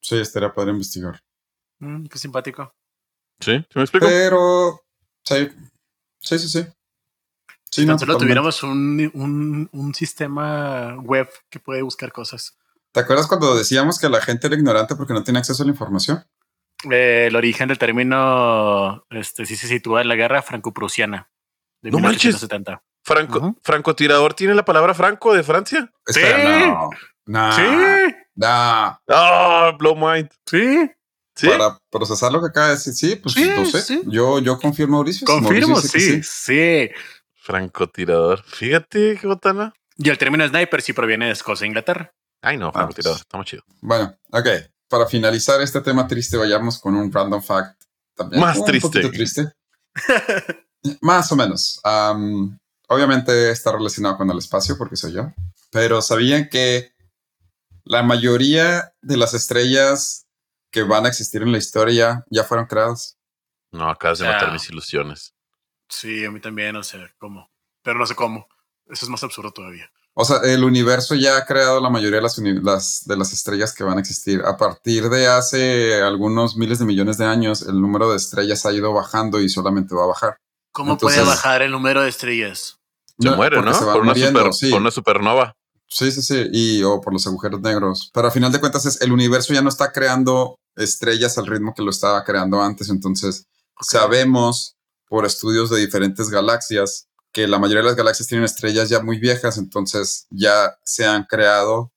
[0.00, 1.20] Sí, estaría poder investigar.
[1.78, 2.72] Mm, qué simpático.
[3.40, 3.58] ¿Sí?
[3.58, 4.06] ¿Sí me explico?
[4.06, 4.80] Pero,
[5.24, 5.48] sí,
[6.20, 6.66] sí, sí, sí.
[7.74, 8.24] Sí, si no, tan solo totalmente.
[8.40, 12.56] tuviéramos un, un, un sistema web que puede buscar cosas.
[12.92, 15.72] ¿Te acuerdas cuando decíamos que la gente era ignorante porque no tiene acceso a la
[15.72, 16.24] información?
[16.90, 21.28] Eh, el origen del término este, sí se sitúa en la guerra franco-prusiana
[21.82, 22.26] de No manches.
[22.34, 22.82] 1870.
[23.02, 23.58] Franco, Ujú.
[23.62, 25.90] francotirador tiene la palabra franco de Francia.
[26.06, 26.66] Espera, Sí.
[26.68, 26.90] no.
[27.26, 27.52] No.
[27.52, 27.62] Sí,
[28.36, 28.46] no.
[28.46, 30.30] Ah, blow mind.
[30.46, 30.90] sí.
[31.36, 31.48] Sí.
[31.48, 33.82] Para procesar lo que acaba de decir, sí, pues Sí, no sé.
[33.82, 34.02] sí.
[34.06, 35.26] Yo, yo confío en Mauricio.
[35.26, 36.90] Confirmo, Mauricio sí, que sí.
[37.44, 38.42] Francotirador.
[38.42, 39.74] Fíjate qué botana.
[39.98, 42.14] Y el término sniper sí proviene de Escocia e Inglaterra.
[42.40, 43.20] Ay, no, francotirador.
[43.20, 43.62] Estamos chido.
[43.82, 44.48] Bueno, ok.
[44.88, 47.82] Para finalizar este tema triste, vayamos con un random fact
[48.14, 48.40] también.
[48.40, 48.88] Más un triste.
[48.88, 49.52] poquito triste.
[51.02, 51.80] Más o menos.
[51.84, 55.30] Am, obviamente está relacionado con el espacio porque soy yo.
[55.70, 56.92] Pero sabían que
[57.84, 60.26] la mayoría de las estrellas
[60.70, 63.18] que van a existir en la historia ya fueron creadas.
[63.70, 65.33] No, acabas de matar mis ilusiones.
[65.94, 67.48] Sí, a mí también, no sé cómo.
[67.82, 68.48] Pero no sé cómo.
[68.86, 69.88] Eso es más absurdo todavía.
[70.16, 72.22] O sea, el universo ya ha creado la mayoría de
[72.62, 74.42] las, de las estrellas que van a existir.
[74.44, 78.72] A partir de hace algunos miles de millones de años, el número de estrellas ha
[78.72, 80.38] ido bajando y solamente va a bajar.
[80.72, 82.78] ¿Cómo Entonces- puede bajar el número de estrellas?
[83.18, 83.72] Se muere, ¿no?
[83.72, 84.70] se van Por una, muriendo, super- sí.
[84.70, 85.56] por una supernova.
[85.88, 86.48] Sí, sí, sí.
[86.52, 88.10] Y o por los agujeros negros.
[88.12, 91.74] Pero a final de cuentas, es, el universo ya no está creando estrellas al ritmo
[91.74, 92.88] que lo estaba creando antes.
[92.88, 93.46] Entonces,
[93.80, 94.76] sabemos
[95.08, 99.18] por estudios de diferentes galaxias que la mayoría de las galaxias tienen estrellas ya muy
[99.18, 99.58] viejas.
[99.58, 101.92] Entonces, ya se han creado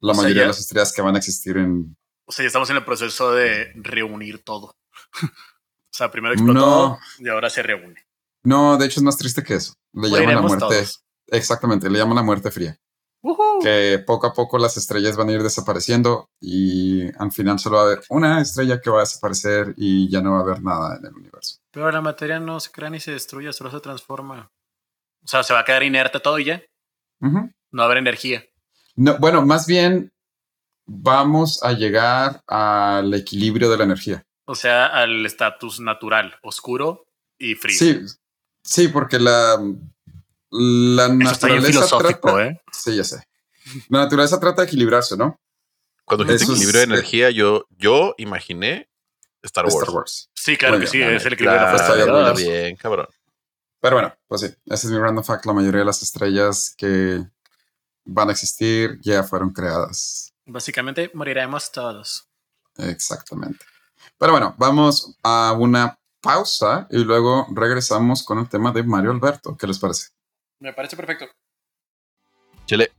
[0.00, 1.96] la O sea, mayoría ya- de las estrellas que van a existir en.
[2.26, 4.76] O sea, ya estamos en el proceso de reunir todo.
[5.22, 6.98] o sea, primero explotó No.
[7.18, 8.04] y ahora se reúne.
[8.42, 9.74] No, de hecho, es más triste que eso.
[9.92, 10.58] Le llaman la muerte.
[10.66, 11.04] todos.
[11.26, 12.76] Exactamente, le llaman la muerte fría.
[13.62, 17.82] Que poco a poco las estrellas van a ir desapareciendo y al final solo va
[17.82, 20.96] a haber una estrella que va a desaparecer y ya no va a haber nada
[20.96, 21.59] en el universo.
[21.70, 24.50] Pero la materia no se crea ni se destruye, solo se transforma.
[25.22, 26.62] O sea, se va a quedar inerte todo y ya.
[27.20, 28.44] No va a haber energía.
[28.96, 30.12] No, bueno, más bien
[30.86, 34.24] vamos a llegar al equilibrio de la energía.
[34.46, 37.06] O sea, al estatus natural, oscuro
[37.38, 37.78] y frío.
[37.78, 38.00] Sí,
[38.64, 39.56] sí, porque la,
[40.50, 42.60] la Eso está bien naturaleza filosófico, trata, ¿eh?
[42.72, 43.22] Sí, ya sé.
[43.88, 45.38] La naturaleza trata de equilibrarse, ¿no?
[46.04, 48.89] Cuando dijiste equilibrio de energía, yo, yo imaginé
[49.42, 49.76] Star Wars.
[49.76, 50.30] Star Wars.
[50.34, 53.06] Sí, claro Muy que sí, bien, es el la Claro, está bien, cabrón.
[53.80, 55.46] Pero bueno, pues sí, ese es mi random fact.
[55.46, 57.24] La mayoría de las estrellas que
[58.04, 60.34] van a existir ya fueron creadas.
[60.44, 62.28] Básicamente moriremos todos.
[62.76, 63.64] Exactamente.
[64.18, 69.56] Pero bueno, vamos a una pausa y luego regresamos con el tema de Mario Alberto.
[69.56, 70.08] ¿Qué les parece?
[70.58, 71.26] Me parece perfecto.
[72.66, 72.92] Chile.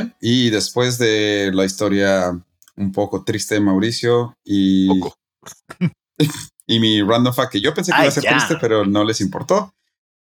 [0.00, 0.14] Bien.
[0.20, 2.30] Y después de la historia
[2.76, 5.16] un poco triste de Mauricio y, Poco.
[6.66, 8.30] y mi random fact, que yo pensé que iba Ay, a ser ya.
[8.30, 9.72] triste, pero no les importó,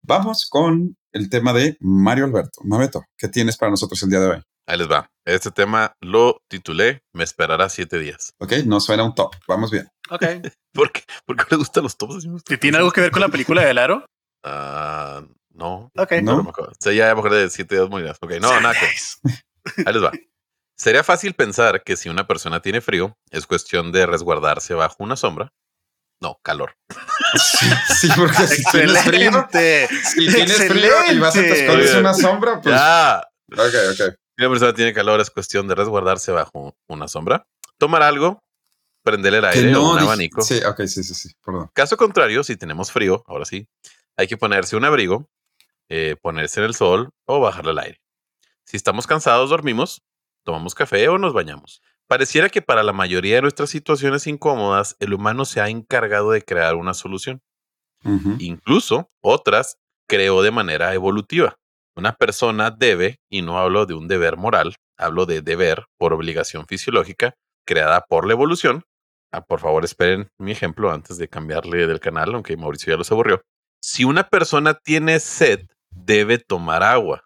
[0.02, 2.61] vamos con el tema de Mario Alberto.
[2.64, 4.42] Mameto, ¿qué tienes para nosotros el día de hoy?
[4.66, 5.09] Ahí les va.
[5.24, 8.33] Este tema lo titulé Me esperará siete días.
[8.38, 9.35] Ok, no suena un top.
[9.46, 9.88] Vamos bien.
[10.11, 10.22] Ok.
[10.74, 11.02] ¿Por qué?
[11.26, 12.26] ¿Por qué le gustan los tops?
[12.61, 14.04] ¿Tiene algo que ver con la película de Aro?
[14.44, 15.22] Ah,
[15.54, 15.90] no.
[15.96, 16.12] Ok.
[16.22, 16.37] No.
[16.37, 16.72] No me acuerdo.
[16.72, 18.18] O sea, ya me acordé de siete días morirás.
[18.20, 18.74] Ok, no, nada.
[18.74, 19.31] que-
[19.87, 20.12] Ahí les va.
[20.76, 25.16] Sería fácil pensar que si una persona tiene frío, es cuestión de resguardarse bajo una
[25.16, 25.52] sombra.
[26.20, 26.76] No, calor.
[27.35, 27.66] Sí,
[28.00, 29.88] sí, porque si tienes frío, Excelente.
[30.04, 32.74] si tienes frío y vas a te una sombra, pues.
[32.74, 33.22] Ya.
[33.52, 34.14] Ok, ok.
[34.37, 38.42] Si una persona tiene calor, es cuestión de resguardarse bajo una sombra, tomar algo,
[39.02, 40.42] prenderle el aire o un abanico.
[40.42, 41.31] Sí, ok, sí, sí, sí.
[41.44, 41.70] Perdón.
[41.72, 43.68] Caso contrario, si tenemos frío, ahora sí,
[44.16, 45.28] hay que ponerse un abrigo,
[45.88, 48.00] eh, ponerse en el sol o bajarle el aire.
[48.68, 50.02] Si estamos cansados, dormimos,
[50.44, 51.81] tomamos café o nos bañamos.
[52.07, 56.42] Pareciera que para la mayoría de nuestras situaciones incómodas, el humano se ha encargado de
[56.42, 57.40] crear una solución.
[58.38, 61.57] Incluso otras creó de manera evolutiva.
[61.96, 66.66] Una persona debe, y no hablo de un deber moral, hablo de deber por obligación
[66.66, 67.33] fisiológica,
[67.64, 68.85] creada por la evolución.
[69.33, 73.11] Ah, por favor, esperen mi ejemplo antes de cambiarle del canal, aunque Mauricio ya los
[73.11, 73.40] aburrió.
[73.81, 77.22] Si una persona tiene sed, debe tomar agua,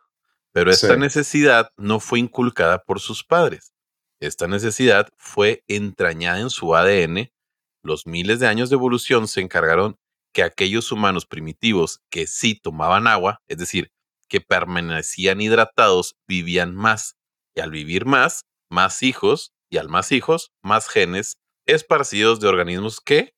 [0.53, 1.01] pero esta Sí.
[1.01, 3.73] necesidad no fue inculcada por sus padres.
[4.21, 7.33] Esta necesidad fue entrañada en su ADN.
[7.83, 9.97] Los miles de años de evolución se encargaron
[10.33, 13.91] que aquellos humanos primitivos que sí tomaban agua, es decir,
[14.29, 17.17] que permanecían hidratados, vivían más.
[17.55, 21.37] Y al vivir más, más hijos, y al más hijos, más genes
[21.67, 23.35] esparcidos de organismos que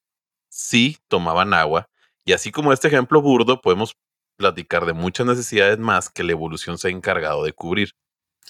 [0.51, 1.89] sí tomaban agua.
[2.25, 3.95] Y así como este ejemplo burdo, podemos
[4.37, 7.93] platicar de muchas necesidades más que la evolución se ha encargado de cubrir.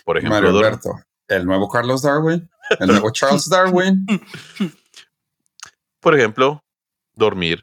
[0.04, 0.90] Por ejemplo, Mario dor- Alberto,
[1.28, 4.06] el nuevo Carlos Darwin, el nuevo Charles Darwin.
[6.00, 6.62] por ejemplo,
[7.14, 7.62] dormir,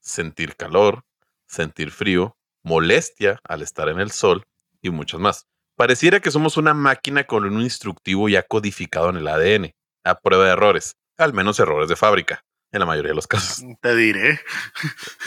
[0.00, 1.02] sentir calor,
[1.46, 4.44] sentir frío, molestia al estar en el sol
[4.80, 5.46] y muchas más.
[5.76, 9.72] Pareciera que somos una máquina con un instructivo ya codificado en el ADN,
[10.04, 13.64] a prueba de errores, al menos errores de fábrica, en la mayoría de los casos.
[13.80, 14.40] Te diré.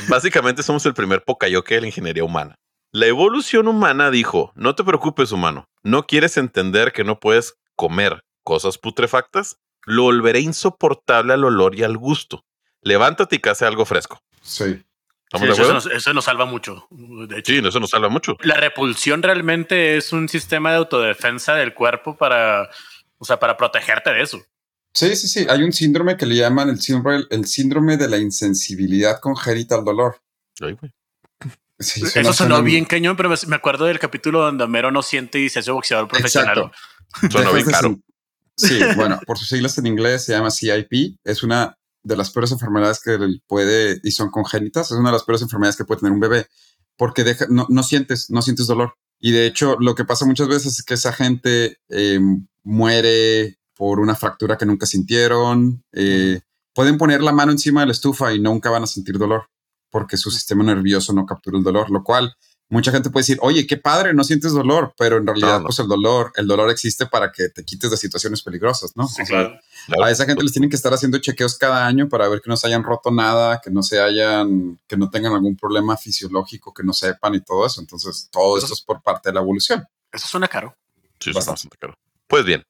[0.09, 2.55] Básicamente somos el primer pocayoke de la ingeniería humana.
[2.91, 8.23] La evolución humana dijo, no te preocupes humano, ¿no quieres entender que no puedes comer
[8.43, 9.57] cosas putrefactas?
[9.85, 12.45] Lo volveré insoportable al olor y al gusto.
[12.81, 14.21] Levántate y case algo fresco.
[14.41, 14.83] Sí.
[15.25, 15.73] ¿Estamos Sí, de eso, acuerdo?
[15.73, 16.87] nos, eso nos salva mucho.
[16.89, 18.37] De hecho, Sí, eso nos salva mucho.
[18.41, 22.69] la repulsión realmente es un sistema de autodefensa del cuerpo para,
[23.17, 24.41] o sea, para protegerte de eso.
[24.97, 25.45] Sí, sí, sí.
[25.47, 29.85] Hay un síndrome que le llaman el síndrome, el síndrome de la insensibilidad congénita al
[29.85, 30.21] dolor.
[30.59, 30.91] Ay, güey.
[31.79, 35.39] Sí, Eso sonó suena- bien cañón, pero me- acuerdo del capítulo donde Homero no siente
[35.39, 36.71] y se hace boxeador profesional.
[37.21, 37.99] Dejas bien caro.
[38.55, 41.19] Sí, bueno, por sus siglas en inglés se llama CIP.
[41.23, 45.23] Es una de las peores enfermedades que puede, y son congénitas, es una de las
[45.25, 46.47] peores enfermedades que puede tener un bebé,
[46.95, 48.95] porque deja, no, no sientes, no sientes dolor.
[49.19, 52.19] Y de hecho, lo que pasa muchas veces es que esa gente eh,
[52.63, 55.83] muere por una fractura que nunca sintieron.
[55.93, 56.41] eh,
[56.73, 59.47] Pueden poner la mano encima de la estufa y nunca van a sentir dolor,
[59.89, 62.35] porque su sistema nervioso no captura el dolor, lo cual
[62.69, 65.65] mucha gente puede decir, oye, qué padre, no sientes dolor, pero en realidad, No, no.
[65.65, 69.07] pues el dolor, el dolor existe para que te quites de situaciones peligrosas, ¿no?
[69.07, 69.59] Sí, O sea, claro.
[69.87, 70.03] Claro.
[70.03, 72.57] a esa gente les tienen que estar haciendo chequeos cada año para ver que no
[72.57, 76.83] se hayan roto nada, que no se hayan, que no tengan algún problema fisiológico, que
[76.83, 77.79] no sepan y todo eso.
[77.81, 79.83] Entonces, todo esto es por parte de la evolución.
[80.11, 80.75] Eso suena caro.
[81.19, 81.31] Sí, Bastante.
[81.31, 81.93] suena bastante caro.
[82.27, 82.63] Pues bien,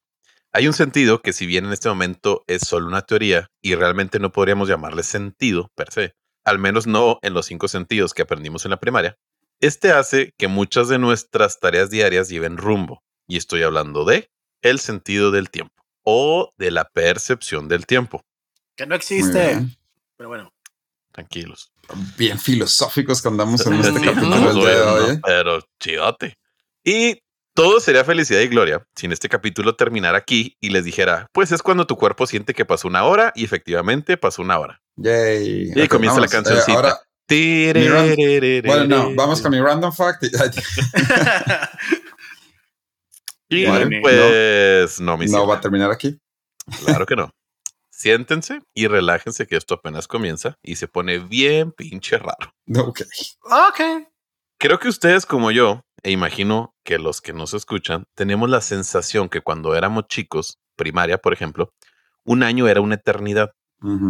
[0.57, 4.17] hay un sentido que si bien en este momento es solo una teoría y realmente
[4.17, 8.65] no podríamos llamarle sentido per se, al menos no en los cinco sentidos que aprendimos
[8.65, 9.19] en la primaria,
[9.59, 13.03] este hace que muchas de nuestras tareas diarias lleven rumbo.
[13.27, 14.31] Y estoy hablando de
[14.63, 18.25] el sentido del tiempo o de la percepción del tiempo.
[18.75, 19.63] Que no existe.
[20.15, 20.51] Pero bueno.
[21.11, 21.71] Tranquilos.
[22.17, 25.11] Bien filosóficos que andamos en este capítulo no, del día de hoy.
[25.11, 25.19] ¿eh?
[25.23, 26.35] Pero chidote.
[26.83, 27.21] Y
[27.57, 31.51] todo sería felicidad y gloria si en este capítulo terminara aquí y les dijera, pues
[31.51, 34.79] es cuando tu cuerpo siente que pasó una hora y efectivamente pasó una hora.
[34.95, 35.71] Yay.
[35.75, 36.31] Y Ok, comienza la vámonos.
[36.31, 37.01] cancioncita.
[37.29, 40.25] Eh, ahora, bueno, no, vamos con mi random fact.
[43.49, 43.65] Y
[44.01, 46.15] pues no, mi no va a terminar aquí.
[46.85, 47.31] Claro que no.
[47.89, 52.53] Siéntense y relájense que esto apenas comienza y se pone bien pinche raro.
[52.67, 53.01] No, ok.
[53.41, 53.81] ok.
[54.59, 59.29] Creo que ustedes como yo, e imagino que los que nos escuchan, tenemos la sensación
[59.29, 61.73] que cuando éramos chicos, primaria por ejemplo,
[62.23, 63.51] un año era una eternidad.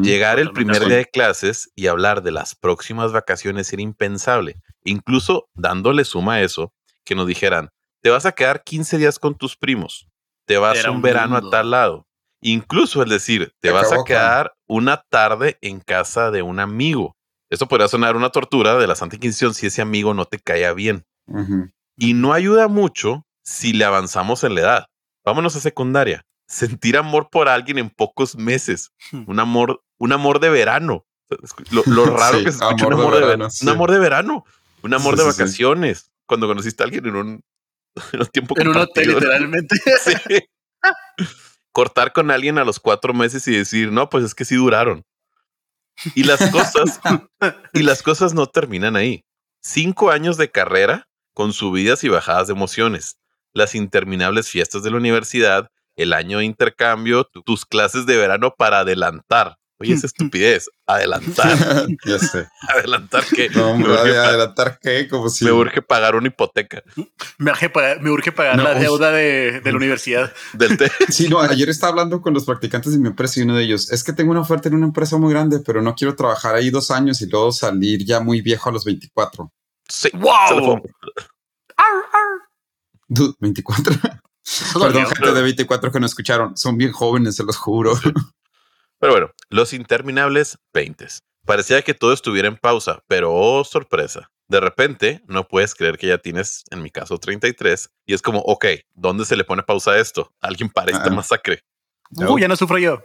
[0.01, 4.55] Llegar el primer día de clases y hablar de las próximas vacaciones era impensable.
[4.83, 6.71] Incluso dándole suma a eso,
[7.03, 7.69] que nos dijeran,
[8.01, 10.07] te vas a quedar 15 días con tus primos,
[10.45, 11.49] te vas Era un un verano mundo.
[11.49, 12.07] a tal lado.
[12.41, 17.17] Incluso el decir, te vas a quedar una tarde en casa de un amigo.
[17.49, 20.73] Esto podría sonar una tortura de la Santa Inquisición si ese amigo no te caía
[20.73, 21.05] bien.
[21.97, 24.85] Y no ayuda mucho si le avanzamos en la edad.
[25.25, 26.25] Vámonos a secundaria.
[26.47, 28.91] Sentir amor por alguien en pocos meses.
[29.11, 29.23] Hmm.
[29.27, 31.05] Un amor, un amor de verano.
[31.71, 33.49] Lo, lo raro Sí, que se escucha amor un amor de, verano, verano.
[33.49, 33.65] sí.
[33.65, 34.45] Un amor de verano.
[34.83, 36.11] Un amor Sí, de vacaciones.
[36.25, 37.43] Cuando conociste a alguien en un,
[38.13, 39.75] en un tiempo En un hotel, literalmente.
[41.71, 45.03] Cortar con alguien a los cuatro meses y decir, no, pues es que sí duraron.
[46.15, 46.99] Y las cosas,
[47.73, 49.25] y las cosas no terminan ahí.
[49.61, 51.06] Cinco años de carrera
[51.37, 53.19] con subidas y bajadas de emociones,
[53.53, 58.55] las interminables fiestas de la universidad, el año de intercambio, tu- tus clases de verano
[58.57, 59.55] para adelantar.
[59.79, 61.55] Oye, esa estupidez, adelantar,
[62.07, 62.47] ya sé.
[62.67, 65.45] adelantar que No, me, hombre, adelantar qué, como si.
[65.45, 66.81] me urge pagar una hipoteca
[67.37, 70.33] Me urge pagar, me urge pagar No, la deuda de, de la universidad.
[70.53, 70.89] del té.
[71.09, 73.91] Sí, no, ayer estaba hablando con los practicantes de mi empresa y uno de ellos,
[73.91, 76.71] es que tengo una oferta en una empresa muy grande, pero no quiero trabajar ahí
[76.71, 79.51] dos años y luego salir ya muy viejo a los 24.
[79.89, 80.81] Sí, ¡Wow!
[80.81, 80.91] fue.
[83.07, 83.93] Dude, 24.
[84.43, 86.55] Eso Perdón, gente de 24 que no escucharon.
[86.57, 87.93] Son bien jóvenes, se los juro.
[88.99, 91.07] Pero bueno, los interminables 20.
[91.45, 94.29] Parecía que todo estuviera en pausa, pero oh, sorpresa.
[94.49, 98.39] De repente, no puedes creer que ya tienes, en mi caso, 33, y es como,
[98.39, 100.33] ok, ¿dónde se le pone pausa a esto?
[100.41, 101.13] Alguien para esta Ah.
[101.13, 101.63] masacre.
[102.11, 103.03] Uh, ya no sufro yo.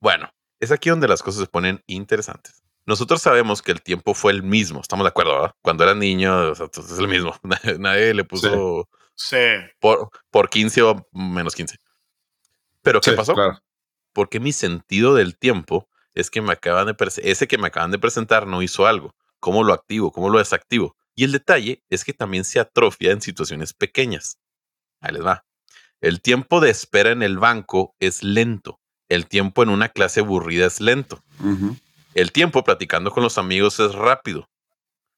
[0.00, 0.30] Bueno,
[0.60, 2.63] es aquí donde las cosas se ponen interesantes.
[2.86, 5.54] Nosotros sabemos que el tiempo fue el mismo, estamos de acuerdo, ¿verdad?
[5.62, 7.34] Cuando era niño, o sea, es el mismo.
[7.42, 9.36] Nadie, nadie le puso Sí.
[9.80, 11.76] por, por 15 o menos 15.
[12.82, 13.34] Pero ¿qué Sí, pasó?
[13.34, 13.58] claro.
[14.12, 17.98] porque mi sentido del tiempo es que me acaban de ese que me acaban de
[17.98, 19.14] presentar no hizo algo.
[19.40, 20.12] ¿Cómo lo activo?
[20.12, 20.96] ¿Cómo lo desactivo?
[21.16, 24.38] Y el detalle es que también se atrofia en situaciones pequeñas.
[25.00, 25.44] Ahí les va.
[26.00, 28.80] El tiempo de espera en el banco es lento.
[29.08, 31.22] El tiempo en una clase aburrida es lento.
[31.40, 31.76] Ujú.
[32.14, 34.48] El tiempo platicando con los amigos es rápido.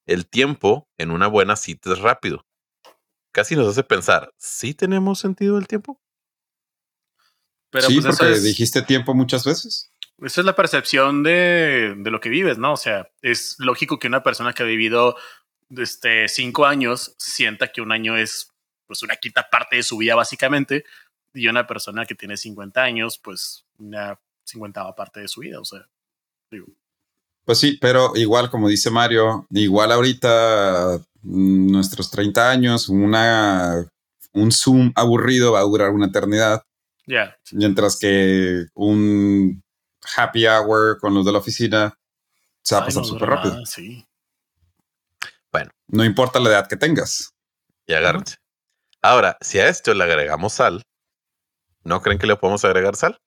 [0.06, 2.46] El tiempo en una buena cita es rápido.
[3.32, 6.00] Casi nos hace pensar, ¿sí tenemos sentido del tiempo?
[7.70, 9.92] Pero sí, pues eso porque es, dijiste tiempo muchas veces.
[10.22, 12.72] eso es la percepción de, de lo que vives, ¿no?
[12.72, 15.16] O sea, es lógico que una persona que ha vivido
[15.76, 18.52] este, cinco años sienta que un año es
[18.86, 20.84] pues una quinta parte de su vida básicamente
[21.34, 25.64] y una persona que tiene 50 años pues una cincuentava parte de su vida, o
[25.64, 25.86] sea,
[26.50, 26.68] digo,
[27.46, 33.86] Pues sí, pero igual, como dice Mario, igual ahorita mm, nuestros 30 años, una,
[34.32, 36.62] un Zoom aburrido va a durar una eternidad,
[37.06, 39.62] ya, mientras que un
[40.16, 41.94] happy hour con los de la oficina
[42.62, 43.54] se va a pasar no súper rápido.
[43.54, 44.04] nada, sí.
[45.88, 47.32] No importa la edad que tengas.
[47.86, 48.36] Y agárrense.
[49.02, 50.82] Ahora, si a esto le agregamos sal,
[51.84, 53.20] ¿no creen que le podemos agregar sal?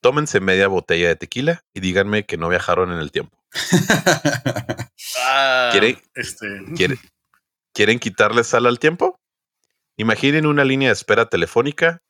[0.00, 3.43] Tómense media botella de tequila y díganme que no viajaron en el tiempo.
[5.26, 6.46] Ah, ¿Quiere- este,
[6.76, 6.98] ¿Quiere-
[7.72, 9.18] ¿Quieren quitarle sal al tiempo?
[9.96, 12.02] Imaginen una línea de espera telefónica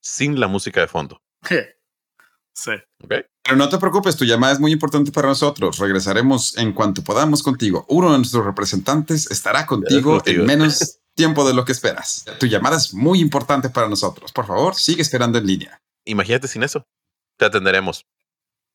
[0.00, 1.20] sin la música de fondo.
[2.52, 2.72] sí.
[3.06, 5.78] Pero no te preocupes, tu llamada es muy importante para nosotros.
[5.78, 7.84] Regresaremos en cuanto podamos contigo.
[7.88, 10.40] Uno de nuestros representantes estará contigo contigo.
[10.42, 12.24] en menos tiempo de lo que esperas.
[12.38, 14.32] Tu llamada es muy importante para nosotros.
[14.32, 15.80] Por favor, sigue esperando en línea.
[16.04, 16.86] Imagínate sin eso.
[17.36, 18.04] Te atenderemos.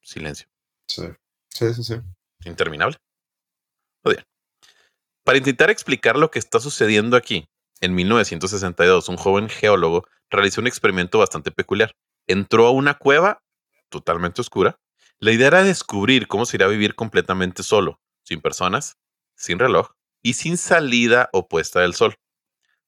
[0.02, 0.48] Silencio.
[0.88, 1.04] Sí,
[1.54, 1.84] sí, sí.
[1.84, 1.96] sí.
[2.46, 2.98] Interminable.
[5.26, 7.48] Para intentar explicar lo que está sucediendo aquí,
[7.80, 11.96] en 1962, un joven geólogo realizó un experimento bastante peculiar.
[12.28, 13.42] Entró a una cueva
[13.90, 14.80] totalmente oscura.
[15.20, 18.98] La idea era descubrir cómo se iría a vivir completamente solo, sin personas,
[19.38, 19.92] sin reloj
[20.22, 22.16] y sin salida opuesta del sol.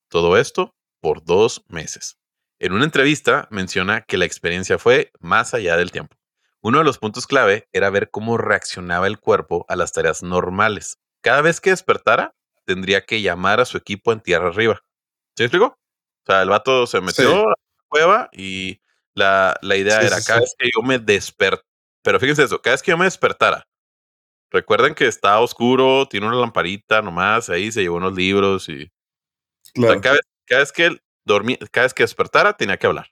[0.10, 2.18] Todo esto por dos meses.
[2.60, 6.18] En una entrevista menciona que la experiencia fue más allá del tiempo.
[6.66, 10.98] Uno de los puntos clave era ver cómo reaccionaba el cuerpo a las tareas normales.
[11.22, 12.34] Cada vez que despertara,
[12.66, 14.82] tendría que llamar a su equipo en tierra arriba.
[15.38, 15.66] ¿Sí me explico?
[15.68, 17.38] O sea, el vato se metió Sí.
[17.38, 17.56] a la
[17.88, 18.82] cueva y
[19.14, 21.68] la, la idea Sí, era sí, cada vez que yo me despertara.
[22.02, 23.68] Pero fíjense eso, cada vez que yo me despertara,
[24.50, 28.92] recuerden que está oscuro, tiene una lamparita nomás, ahí se llevó unos libros y
[29.78, 32.88] o sea, cada, vez, cada vez que él dormía, cada vez que despertara, tenía que
[32.88, 33.12] hablar.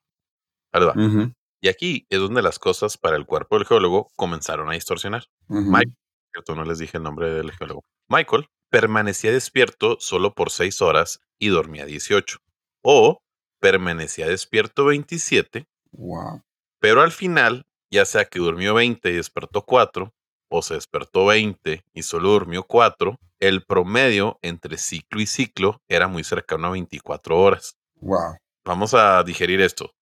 [0.95, 1.31] Ujú,
[1.63, 5.23] Y aquí es donde las cosas para el cuerpo del geólogo comenzaron a distorsionar.
[5.47, 5.61] ujú.
[5.61, 5.93] Mike.
[6.33, 7.85] Cierto, no les dije el nombre del geólogo.
[8.09, 12.39] Michael permanecía despierto solo por 6 horas y dormía 18.
[12.81, 13.21] O
[13.61, 16.41] permanecía despierto 27, Wow.
[16.79, 20.11] pero al final, ya sea que durmió 20 y despertó 4,
[20.49, 26.09] o se despertó 20 y solo durmió 4, el promedio entre ciclo y ciclo era
[26.09, 27.77] muy cercano a 24 horas.
[28.01, 28.35] Wow.
[28.65, 29.93] Vamos a digerir esto.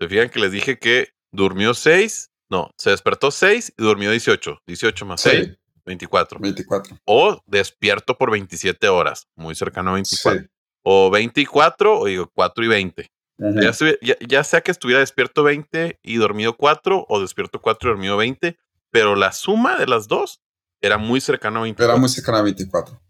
[0.00, 4.62] Se fijan que les dije que durmió 6, no, se despertó 6 y durmió 18.
[4.66, 6.38] 18 más 6, Sí, 24.
[6.40, 6.96] 24.
[7.04, 10.40] O despierto por 27 horas, muy cercano a 24.
[10.42, 10.48] Sí.
[10.82, 13.10] O 24 o digo 4 y 20.
[13.38, 13.60] Ujú.
[13.60, 17.92] Ya, ya- ya sea que estuviera despierto 20 y dormido 4 o despierto 4 y
[17.92, 18.58] dormido 20,
[18.90, 20.40] pero la suma de las dos
[20.80, 21.92] era muy cercano a 24.
[21.92, 23.00] Era muy cercana a 24.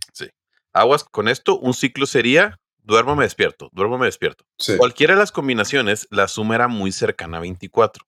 [0.73, 2.61] Aguas con esto, un ciclo sería
[2.91, 4.45] duermo, me despierto, duermo, me despierto.
[4.59, 4.77] Sí.
[4.77, 8.05] Cualquiera de las combinaciones, la suma era muy cercana a 24.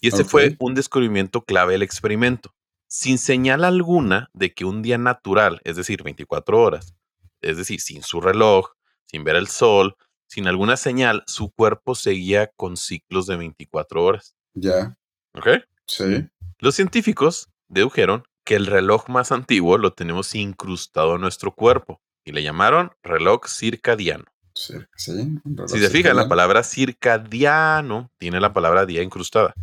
[0.00, 0.24] Y Ok.
[0.24, 2.54] fue un descubrimiento clave del experimento.
[2.88, 6.94] Sin señal alguna de que un día natural, es decir, 24 horas,
[7.42, 8.70] es decir, sin su reloj,
[9.04, 9.96] sin ver el sol,
[10.26, 14.34] sin alguna señal, su cuerpo seguía con ciclos de 24 horas.
[14.54, 14.96] Ya.
[15.34, 15.48] ¿Ok?
[15.86, 16.26] Sí.
[16.58, 22.32] Los científicos dedujeron que el reloj más antiguo lo tenemos incrustado en nuestro cuerpo y
[22.32, 24.26] le llamaron reloj circadiano.
[24.54, 24.74] Sí.
[24.96, 25.12] sí.
[25.44, 26.28] reloj Si se fijan, la circadiano.
[26.28, 29.54] palabra circadiano tiene la palabra día incrustada.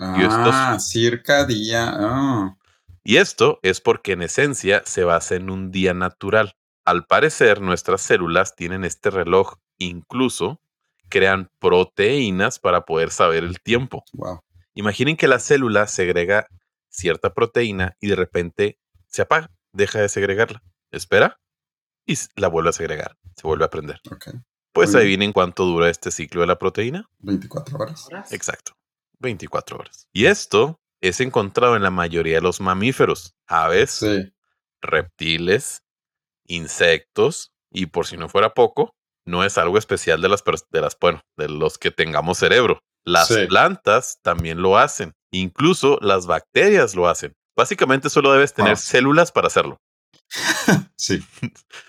[0.00, 1.92] Ah, circadía.
[1.94, 2.56] Ah.
[3.04, 6.56] Y esto es porque en esencia se basa en un día natural.
[6.86, 10.60] Al parecer, nuestras células tienen este reloj, incluso
[11.10, 14.02] crean proteínas para poder saber el tiempo.
[14.14, 14.40] Wow.
[14.72, 16.46] Imaginen que la célula segrega
[16.88, 21.38] cierta proteína y de repente se apaga, deja de segregarla, espera
[22.06, 24.00] y la vuelve a segregar, se vuelve a prender.
[24.10, 24.28] Ok.
[24.72, 27.08] Pues adivinen cuánto dura este ciclo de la proteína.
[27.20, 28.08] 24 horas.
[28.32, 28.72] Exacto,
[29.20, 30.08] 24 horas.
[30.12, 34.32] Y esto es encontrado en la mayoría de los mamíferos, aves, Sí.
[34.82, 35.82] reptiles,
[36.46, 38.94] insectos y por si no fuera poco,
[39.26, 42.80] no es algo especial de las de las bueno, de los que tengamos cerebro.
[43.04, 43.46] Las Sí.
[43.46, 47.32] plantas también lo hacen, incluso las bacterias lo hacen.
[47.56, 48.76] Básicamente solo debes tener Ah.
[48.76, 49.78] células para hacerlo.
[50.96, 51.22] Sí,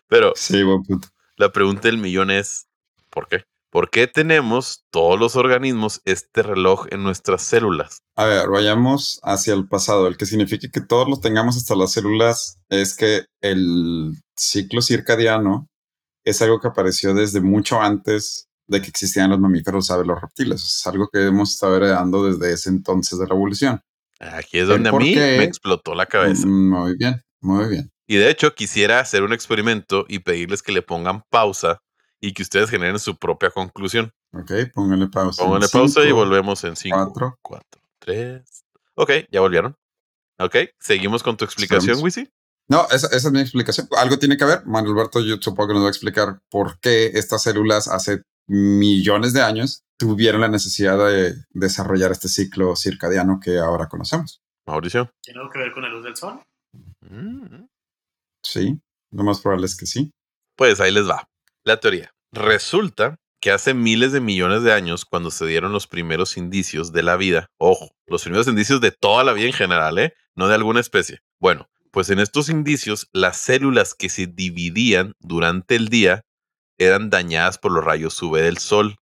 [0.08, 1.08] Pero sí, buen punto.
[1.38, 2.68] la pregunta del millón es,
[3.10, 3.44] ¿por qué?
[3.70, 8.04] ¿Por qué tenemos todos los organismos este reloj en nuestras células?
[8.16, 10.08] A ver, vayamos hacia el pasado.
[10.08, 15.68] El que significa que todos los tengamos hasta las células es que el ciclo circadiano
[16.24, 20.08] es algo que apareció desde mucho antes de que existían los mamíferos, ¿sabes?
[20.08, 20.64] Los reptiles.
[20.64, 23.82] Es algo que hemos estado heredando desde ese entonces de la evolución.
[24.22, 26.48] Aquí es donde a mí me explotó la cabeza.
[26.48, 27.92] Mm, Muy bien, muy bien.
[28.08, 31.80] Y de hecho, quisiera hacer un experimento y pedirles que le pongan pausa
[32.22, 34.12] y que ustedes generen su propia conclusión.
[34.34, 35.44] Ok, póngale pausa.
[35.44, 37.38] Pónganle pausa y volvemos en 5, cuatro.
[37.42, 38.44] 4, 3.
[38.96, 39.76] Ok, ya volvieron.
[40.40, 42.02] Ok, seguimos con tu explicación.
[42.04, 42.30] Wisi.
[42.68, 43.88] No, esa, esa es mi explicación.
[43.98, 44.66] Algo tiene que ver.
[44.66, 49.34] Manuel Alberto, yo supongo que nos va a explicar por qué estas células hace millones
[49.34, 54.42] de años tuvieron la necesidad de desarrollar este ciclo circadiano que ahora conocemos.
[54.68, 55.12] Mauricio.
[55.22, 56.42] ¿Tiene algo que ver con la luz del sol?
[57.02, 57.66] Mm.
[58.46, 58.80] Sí,
[59.12, 60.12] lo más probable es que sí.
[60.56, 61.28] Pues ahí les va.
[61.64, 62.12] La teoría.
[62.32, 67.04] Resulta que hace miles de millones de años, cuando se dieron los primeros indicios de
[67.04, 70.14] la vida, ojo, los primeros indicios de toda la vida en general, ¿eh?
[70.36, 71.20] no de alguna especie.
[71.40, 76.22] Bueno, pues en estos indicios, las células que se dividían durante el día
[76.78, 78.98] eran dañadas por los rayos UV del sol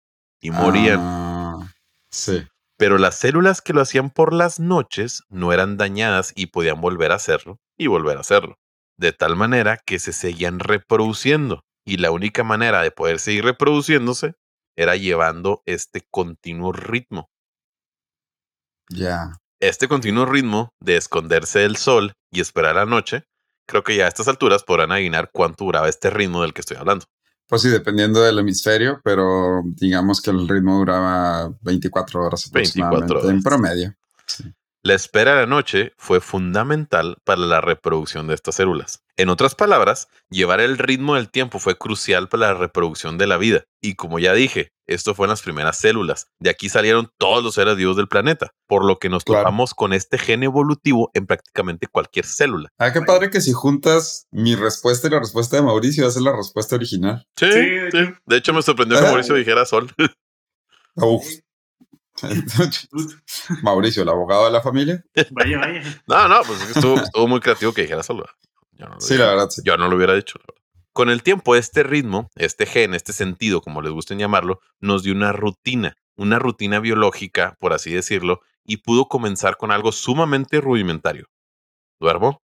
[0.41, 1.01] y morían.
[1.01, 1.75] Ah,
[2.11, 2.47] sí.
[2.77, 7.13] Pero las células que lo hacían por las noches no eran dañadas y podían volver
[7.13, 8.57] a hacerlo y volver a hacerlo.
[8.99, 11.63] De tal manera que se seguían reproduciendo.
[11.87, 14.35] Y la única manera de poder seguir reproduciéndose
[14.77, 17.31] era llevando este continuo ritmo.
[18.91, 19.33] Ya.
[19.61, 23.25] Este continuo ritmo de esconderse del sol y esperar la noche,
[23.67, 26.77] creo que ya a estas alturas podrán adivinar cuánto duraba este ritmo del que estoy
[26.77, 27.07] hablando.
[27.49, 33.27] Pues sí, dependiendo del hemisferio, pero digamos que el ritmo duraba 24 horas 24 aproximadamente
[33.27, 33.45] en horas.
[33.45, 33.95] promedio.
[34.89, 39.03] La espera de la noche fue fundamental para la reproducción de estas células.
[39.19, 43.37] En otras palabras, llevar el ritmo del tiempo fue crucial para la reproducción de la
[43.37, 43.65] vida.
[43.83, 46.29] Y como ya dije, esto fue en las primeras células.
[46.39, 49.43] De aquí salieron todos los seres vivos del planeta, por lo que nos Claro.
[49.43, 52.71] topamos con este gen evolutivo en prácticamente cualquier célula.
[52.79, 56.35] Ah, qué padre que si juntas mi respuesta y la respuesta de Mauricio, hace la
[56.35, 57.27] respuesta original.
[57.37, 57.99] Sí, Sí, de sí.
[57.99, 58.15] hecho.
[58.25, 59.09] De hecho, me sorprendió que Ah.
[59.09, 59.93] Mauricio dijera sol.
[60.97, 61.27] Uf.
[63.63, 65.05] Mauricio, el abogado de la familia.
[65.31, 65.83] Vaya, vaya.
[66.07, 68.25] No, no, pues es que estuvo, estuvo muy creativo que dijera sol.
[68.73, 69.63] Yo no lo Sí, la verdad, sí.
[69.65, 70.39] Yo no lo hubiera dicho.
[70.93, 75.13] Con el tiempo, este ritmo, este gen, este sentido, como les gusten llamarlo, nos dio
[75.15, 81.27] una rutina, una rutina biológica, por así decirlo, y pudo comenzar con algo sumamente rudimentario.
[82.01, 82.43] Duermo,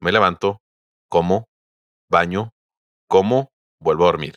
[0.00, 0.60] me levanto,
[1.08, 1.48] como,
[2.10, 2.52] baño,
[3.08, 4.36] como, vuelvo a dormir.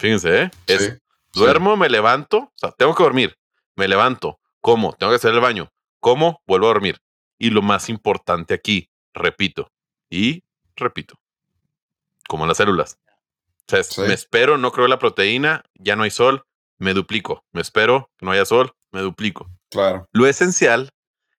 [0.00, 0.50] Fíjense, ¿eh?
[0.66, 0.98] Es Sí, sí.
[1.40, 3.36] duermo, me levanto, o sea, tengo que dormir,
[3.76, 7.00] me levanto, como, tengo que hacer el baño, como, vuelvo a dormir.
[7.38, 9.70] Y lo más importante aquí, repito
[10.10, 10.44] y
[10.76, 11.18] repito,
[12.28, 12.98] como en las células.
[13.06, 14.02] O sea, es, Sí.
[14.02, 16.44] me espero, no creo la proteína, ya no hay sol,
[16.78, 17.44] me duplico.
[17.52, 19.50] Me espero no haya sol, me duplico.
[19.70, 20.08] Claro.
[20.12, 20.90] Lo esencial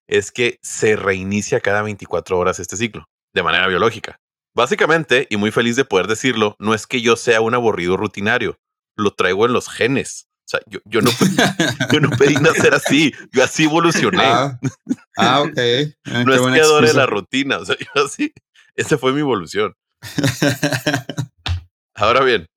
[0.08, 4.20] es que se reinicia cada 24 horas este ciclo, de manera biológica.
[4.54, 8.58] Básicamente, y muy feliz de poder decirlo, no es que yo sea un aburrido rutinario,
[8.96, 10.28] lo traigo en los genes.
[10.46, 11.10] O sea, yo, yo no,
[11.92, 14.24] yo no pedí nacer así, yo así evolucioné.
[14.24, 14.60] Ah,
[15.18, 15.58] ah, ok.
[15.58, 16.94] Eh, no es que adore excusa.
[16.94, 18.32] la rutina, o sea, yo así,
[18.76, 19.74] esa fue mi evolución.
[21.96, 22.48] Ahora bien,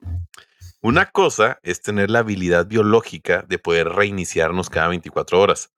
[0.82, 5.70] una cosa es tener la habilidad biológica de poder reiniciarnos cada 24 horas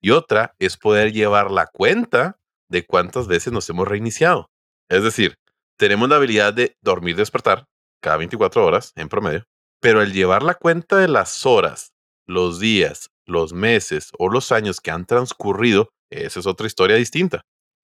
[0.00, 2.38] y otra es poder llevar la cuenta
[2.68, 4.50] de cuántas veces nos hemos reiniciado.
[4.88, 5.38] Es decir,
[5.76, 7.66] tenemos la habilidad de dormir, despertar
[8.00, 9.46] cada 24 horas en promedio,
[9.82, 11.92] pero el llevar la cuenta de las horas,
[12.24, 17.42] los días, los meses o los años que han transcurrido, esa es otra historia distinta.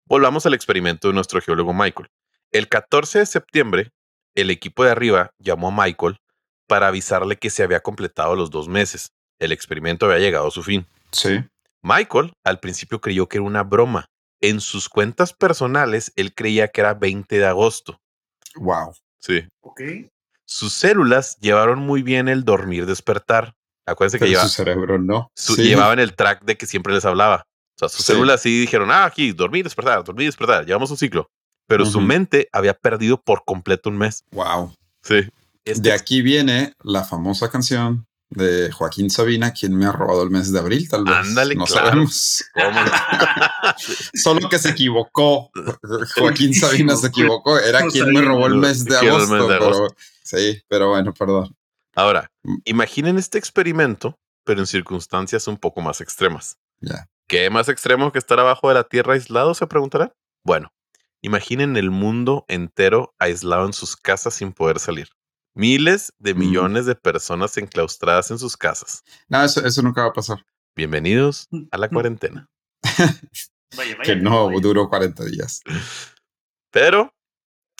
[0.06, 2.08] Volvamos al experimento de nuestro geólogo Michael.
[2.50, 3.90] El 14 de septiembre,
[4.34, 6.16] el equipo de arriba llamó a Michael
[6.66, 9.12] para avisarle que se había completado los dos meses.
[9.38, 10.86] El experimento había llegado a su fin.
[11.10, 11.44] Sí.
[11.82, 14.06] Michael al principio creyó que era una broma.
[14.40, 18.00] En sus cuentas personales, él creía que era 20 de agosto.
[18.54, 18.94] Wow.
[19.18, 19.46] Sí.
[19.60, 19.82] Ok.
[20.52, 23.54] Sus células llevaron muy bien el dormir despertar.
[23.86, 25.30] Acuérdense que Pero lleva- su cerebro no.
[25.34, 25.62] su- Sí.
[25.62, 27.46] llevaban el track de que siempre les hablaba.
[27.74, 28.12] O sea, sus Sí.
[28.12, 30.66] células sí dijeron, ah, aquí, dormir, despertar, dormir, despertar.
[30.66, 31.30] Llevamos un ciclo.
[31.66, 34.24] Pero su mente había perdido por completo un mes.
[34.32, 34.74] Wow.
[35.02, 35.20] Sí.
[35.64, 40.30] Este De aquí viene la famosa canción de Joaquín Sabina, quien me ha robado el
[40.30, 41.14] mes de abril, tal vez.
[41.14, 41.86] Ándale, no claro.
[41.88, 42.44] sabemos.
[42.54, 42.90] ¿Cómo no?
[44.14, 45.50] Solo que se equivocó.
[46.16, 47.58] Joaquín Sabina se equivocó.
[47.58, 49.34] Era quien me robó el mes de mes agosto.
[49.48, 49.96] de pero- agosto.
[50.36, 51.54] Sí, pero bueno, perdón.
[51.94, 52.56] Ahora, Mm.
[52.64, 56.56] imaginen este experimento, pero en circunstancias un poco más extremas.
[56.80, 57.08] Ya.
[57.28, 59.54] ¿Qué más extremo que estar abajo de la Tierra aislado?
[59.54, 60.12] Se preguntarán.
[60.44, 60.72] Bueno,
[61.24, 65.06] Imaginen el mundo entero aislado en sus casas sin poder salir.
[65.54, 66.38] Miles de Mm.
[66.38, 69.04] millones de personas enclaustradas en sus casas.
[69.28, 70.44] No, eso, eso nunca va a pasar.
[70.74, 72.48] Bienvenidos a la cuarentena.
[73.76, 74.02] Vaya, vaya.
[74.02, 74.58] Que no vaya.
[74.60, 75.62] duró 40 días.
[76.72, 77.14] Pero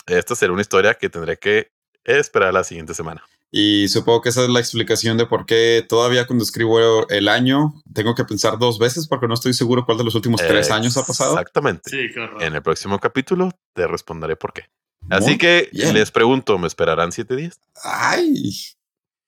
[0.05, 1.72] esta será una historia que tendré que
[2.05, 3.23] esperar la siguiente semana.
[3.55, 7.73] Y supongo que esa es la explicación de por qué todavía cuando escribo el año
[7.93, 10.97] tengo que pensar dos veces porque no estoy seguro cuál de los últimos tres años
[10.97, 11.33] ha pasado.
[11.33, 11.87] Exactamente.
[11.89, 12.41] Sí, horror.
[12.41, 14.63] En el próximo capítulo te responderé por qué.
[15.01, 15.93] Muy Así que bien.
[15.93, 17.59] les pregunto, ¿me esperarán siete días?
[17.83, 18.55] Ay,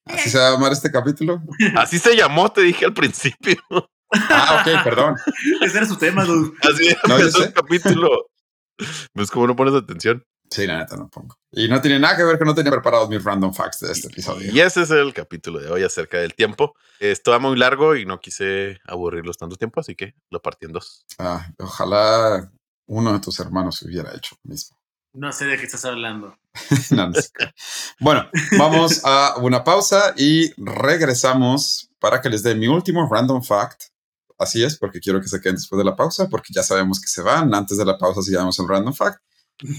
[0.05, 1.43] así se va a llamar este capítulo.
[1.75, 3.57] Así se llamó, te dije al principio.
[4.29, 5.15] Ah, ok, perdón.
[5.61, 6.51] Ese era su tema, dude.
[6.61, 8.09] Así No, empezó el capítulo.
[9.13, 10.23] ¿Ves cómo no pones atención?
[10.49, 11.37] Sí, la neta no pongo.
[11.51, 14.07] Y no tiene nada que ver que no tenía preparados mis random facts de este
[14.07, 14.51] episodio.
[14.51, 16.75] Y ese es el capítulo de hoy acerca del tiempo.
[16.99, 21.05] Esto muy largo y no quise aburrirlos tanto tiempo, así que lo partí en dos.
[21.17, 22.51] Ah, ojalá
[22.87, 24.77] uno de tus hermanos hubiera hecho lo mismo.
[25.13, 26.37] No sé de qué estás hablando.
[26.91, 27.29] No, no sé.
[27.99, 33.83] Bueno, vamos a una pausa y regresamos para que les dé mi último random fact.
[34.37, 37.07] Así es, porque quiero que se queden después de la pausa, porque ya sabemos que
[37.07, 37.53] se van.
[37.53, 39.21] Antes de la pausa, si damos el random fact.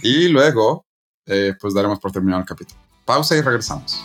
[0.03, 0.87] Y luego,
[1.27, 2.81] eh, pues daremos por terminado el capítulo.
[3.05, 4.03] Pausa y regresamos.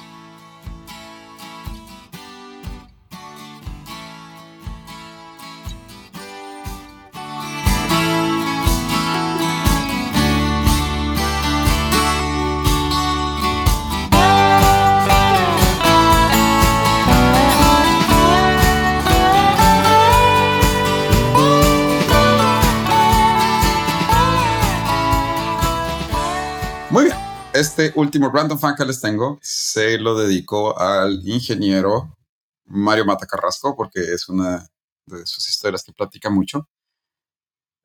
[27.62, 32.18] Este último random fact que les tengo se lo dedico al ingeniero
[32.66, 34.68] Mario Mata Carrasco porque es una
[35.05, 36.68] de sus historias que platica mucho.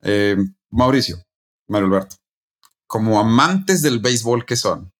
[0.01, 0.35] Eh,
[0.71, 1.17] Mauricio,
[1.67, 2.15] Mario Alberto,
[2.87, 4.91] como amantes del béisbol que son,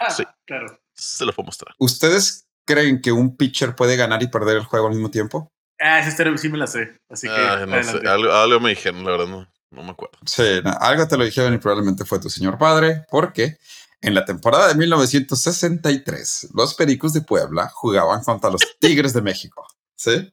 [0.00, 0.24] Ah, Sí.
[0.44, 0.80] claro.
[0.94, 1.72] Se lo puedo mostrar.
[1.78, 5.52] ¿ustedes creen que un pitcher puede ganar y perder el juego al mismo tiempo?
[5.80, 6.96] Ah, esa historia sí me la sé.
[7.08, 7.34] Así que.
[7.34, 10.18] Ah, no sé, algo, algo me dijeron, la verdad no, no me acuerdo.
[10.26, 13.58] Sí, no, algo te lo dijeron y probablemente fue tu señor padre, porque
[14.04, 19.66] en la temporada de 1963, los Pericos de Puebla jugaban contra los Tigres de México.
[19.96, 20.32] ¿Sí?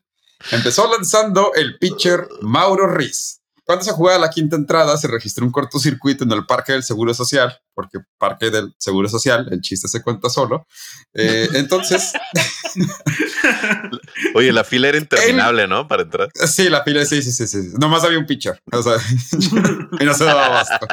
[0.52, 3.41] Empezó lanzando el pitcher Mauro Riz.
[3.64, 7.14] Cuando se jugaba la quinta entrada, se registró un cortocircuito en el Parque del Seguro
[7.14, 10.66] Social, porque Parque del Seguro Social, el chiste se cuenta solo.
[11.14, 12.12] Eh, entonces,
[14.36, 15.88] Oye, la fila era interminable, ¿no?
[15.88, 16.30] Para entrar.
[16.34, 17.70] sí, la pila, sí, sí, sí, sí.
[17.80, 18.60] Nomás había un pitcher.
[18.72, 18.94] O sea,
[20.00, 20.88] y no se daba abasto.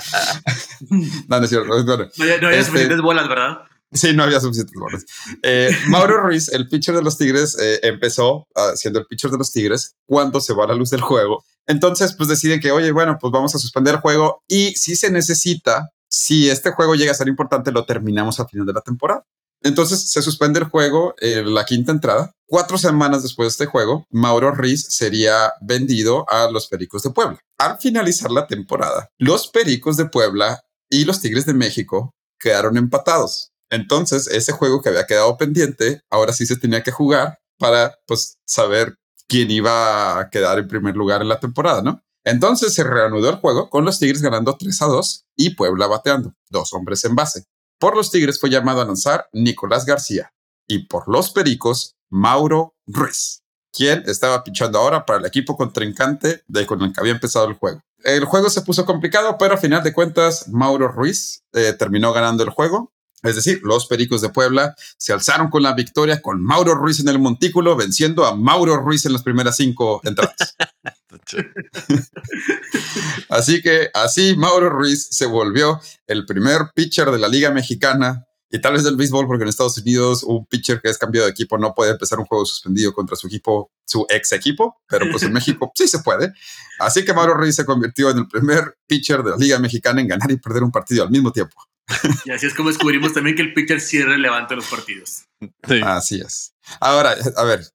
[1.28, 1.68] No, no es cierto.
[1.84, 3.58] Bueno, No, había- no había Este- suficientes bolas, ¿verdad?
[3.90, 5.04] Sí, no había suficientes bolas.
[5.42, 9.38] Eh, Mauro Ruiz, el pitcher de los Tigres, eh, empezó ah, siendo el pitcher de
[9.38, 11.42] los Tigres cuando se va la luz del juego.
[11.68, 15.10] Entonces, pues deciden que, oye, bueno, pues vamos a suspender el juego y si se
[15.10, 19.24] necesita, si este juego llega a ser importante, lo terminamos al final de la temporada.
[19.62, 22.32] Entonces se suspende el juego en la quinta entrada.
[22.46, 27.38] Cuatro semanas después de este juego, Mauro Ruiz sería vendido a los Pericos de Puebla.
[27.58, 33.50] Al finalizar la temporada, los Pericos de Puebla y los Tigres de México quedaron empatados.
[33.70, 38.38] Entonces, ese juego que había quedado pendiente, ahora sí se tenía que jugar para pues
[38.46, 38.94] saber
[39.28, 42.02] quién iba a quedar en primer lugar en la temporada, ¿no?
[42.24, 46.34] Entonces se reanudó el juego con los Tigres ganando 3 a 2 y Puebla bateando,
[46.50, 47.44] dos hombres en base.
[47.78, 50.32] Por los Tigres fue llamado a lanzar Nicolás García
[50.66, 56.66] y por los Pericos, Mauro Ruiz, quien estaba pichando ahora para el equipo contrincante de
[56.66, 57.80] con el que había empezado el juego.
[58.04, 62.44] El juego se puso complicado, pero a final de cuentas, Mauro Ruiz eh, terminó ganando
[62.44, 62.92] el juego.
[63.22, 67.08] Es decir, los Pericos de Puebla se alzaron con la victoria con Mauro Ruiz en
[67.08, 70.56] el montículo, venciendo a Mauro Ruiz en las primeras cinco entradas.
[73.28, 78.60] Así que así Mauro Ruiz se volvió el primer pitcher de la Liga Mexicana y
[78.60, 81.58] tal vez del béisbol, porque en Estados Unidos un pitcher que es cambiado de equipo
[81.58, 85.32] no puede empezar un juego suspendido contra su equipo, su ex equipo, pero pues en
[85.32, 86.32] México sí se puede.
[86.78, 90.08] Así que Mauro Ruiz se convirtió en el primer pitcher de la Liga Mexicana en
[90.08, 91.67] ganar y perder un partido al mismo tiempo.
[92.26, 95.24] Y así es como descubrimos también que el pitcher sí es relevante en los partidos.
[95.66, 95.80] Sí.
[95.82, 96.52] Así es.
[96.80, 97.66] Ahora, a ver,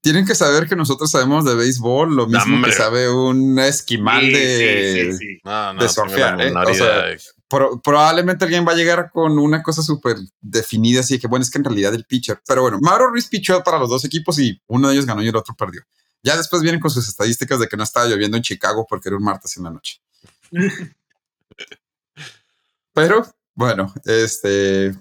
[0.00, 4.30] tienen que saber que nosotros sabemos de béisbol lo mismo que sabe un esquimal Sí,
[4.32, 5.38] de, sí, sí, sí.
[5.44, 6.46] No, no, de tengo surfear, la ¿eh?
[6.46, 7.18] menor O sea, idea.
[7.46, 11.50] Pro- probablemente alguien va a llegar con una cosa súper definida, así que bueno, es
[11.50, 12.40] que en realidad el pitcher.
[12.46, 15.28] Pero bueno, Mauro Ruiz pichó para los dos equipos y uno de ellos ganó y
[15.28, 15.82] el otro perdió.
[16.22, 19.16] Ya después vienen con sus estadísticas de que no estaba lloviendo en Chicago porque era
[19.18, 20.00] un martes en la noche.
[22.92, 23.26] Pero
[23.58, 24.94] bueno, este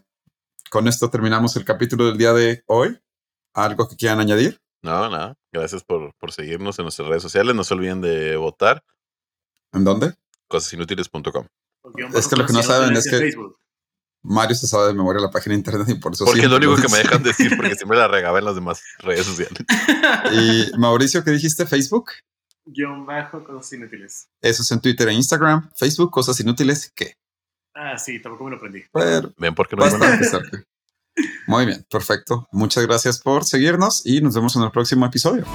[0.71, 2.99] con esto terminamos el capítulo del día de hoy.
[3.53, 4.59] ¿Algo que quieran añadir?
[4.81, 5.35] No, nada.
[5.51, 7.55] Gracias por, por seguirnos en nuestras redes sociales.
[7.55, 8.83] No se olviden de votar
[9.73, 10.15] ¿En dónde?
[10.47, 11.45] cosasinútiles.com.
[12.15, 13.31] Es que lo que no saben es que
[14.23, 16.57] Mario se sabe de memoria la página de internet y por eso Porque es lo
[16.57, 19.63] único que me dejan decir, porque siempre la regaba en las demás redes sociales.
[20.33, 21.67] y Mauricio, ¿qué dijiste?
[21.67, 22.09] ¿Facebook?
[22.65, 24.29] Guión bajo, cosas inútiles.
[24.41, 25.69] Eso es en Twitter e Instagram.
[25.75, 27.17] Facebook, cosas inútiles, ¿qué?
[27.79, 28.83] Ah, sí, tampoco me lo aprendí.
[29.37, 29.85] Ven, porque no
[31.45, 32.47] Muy bien, perfecto.
[32.51, 35.45] Muchas gracias por seguirnos y nos vemos en el próximo episodio.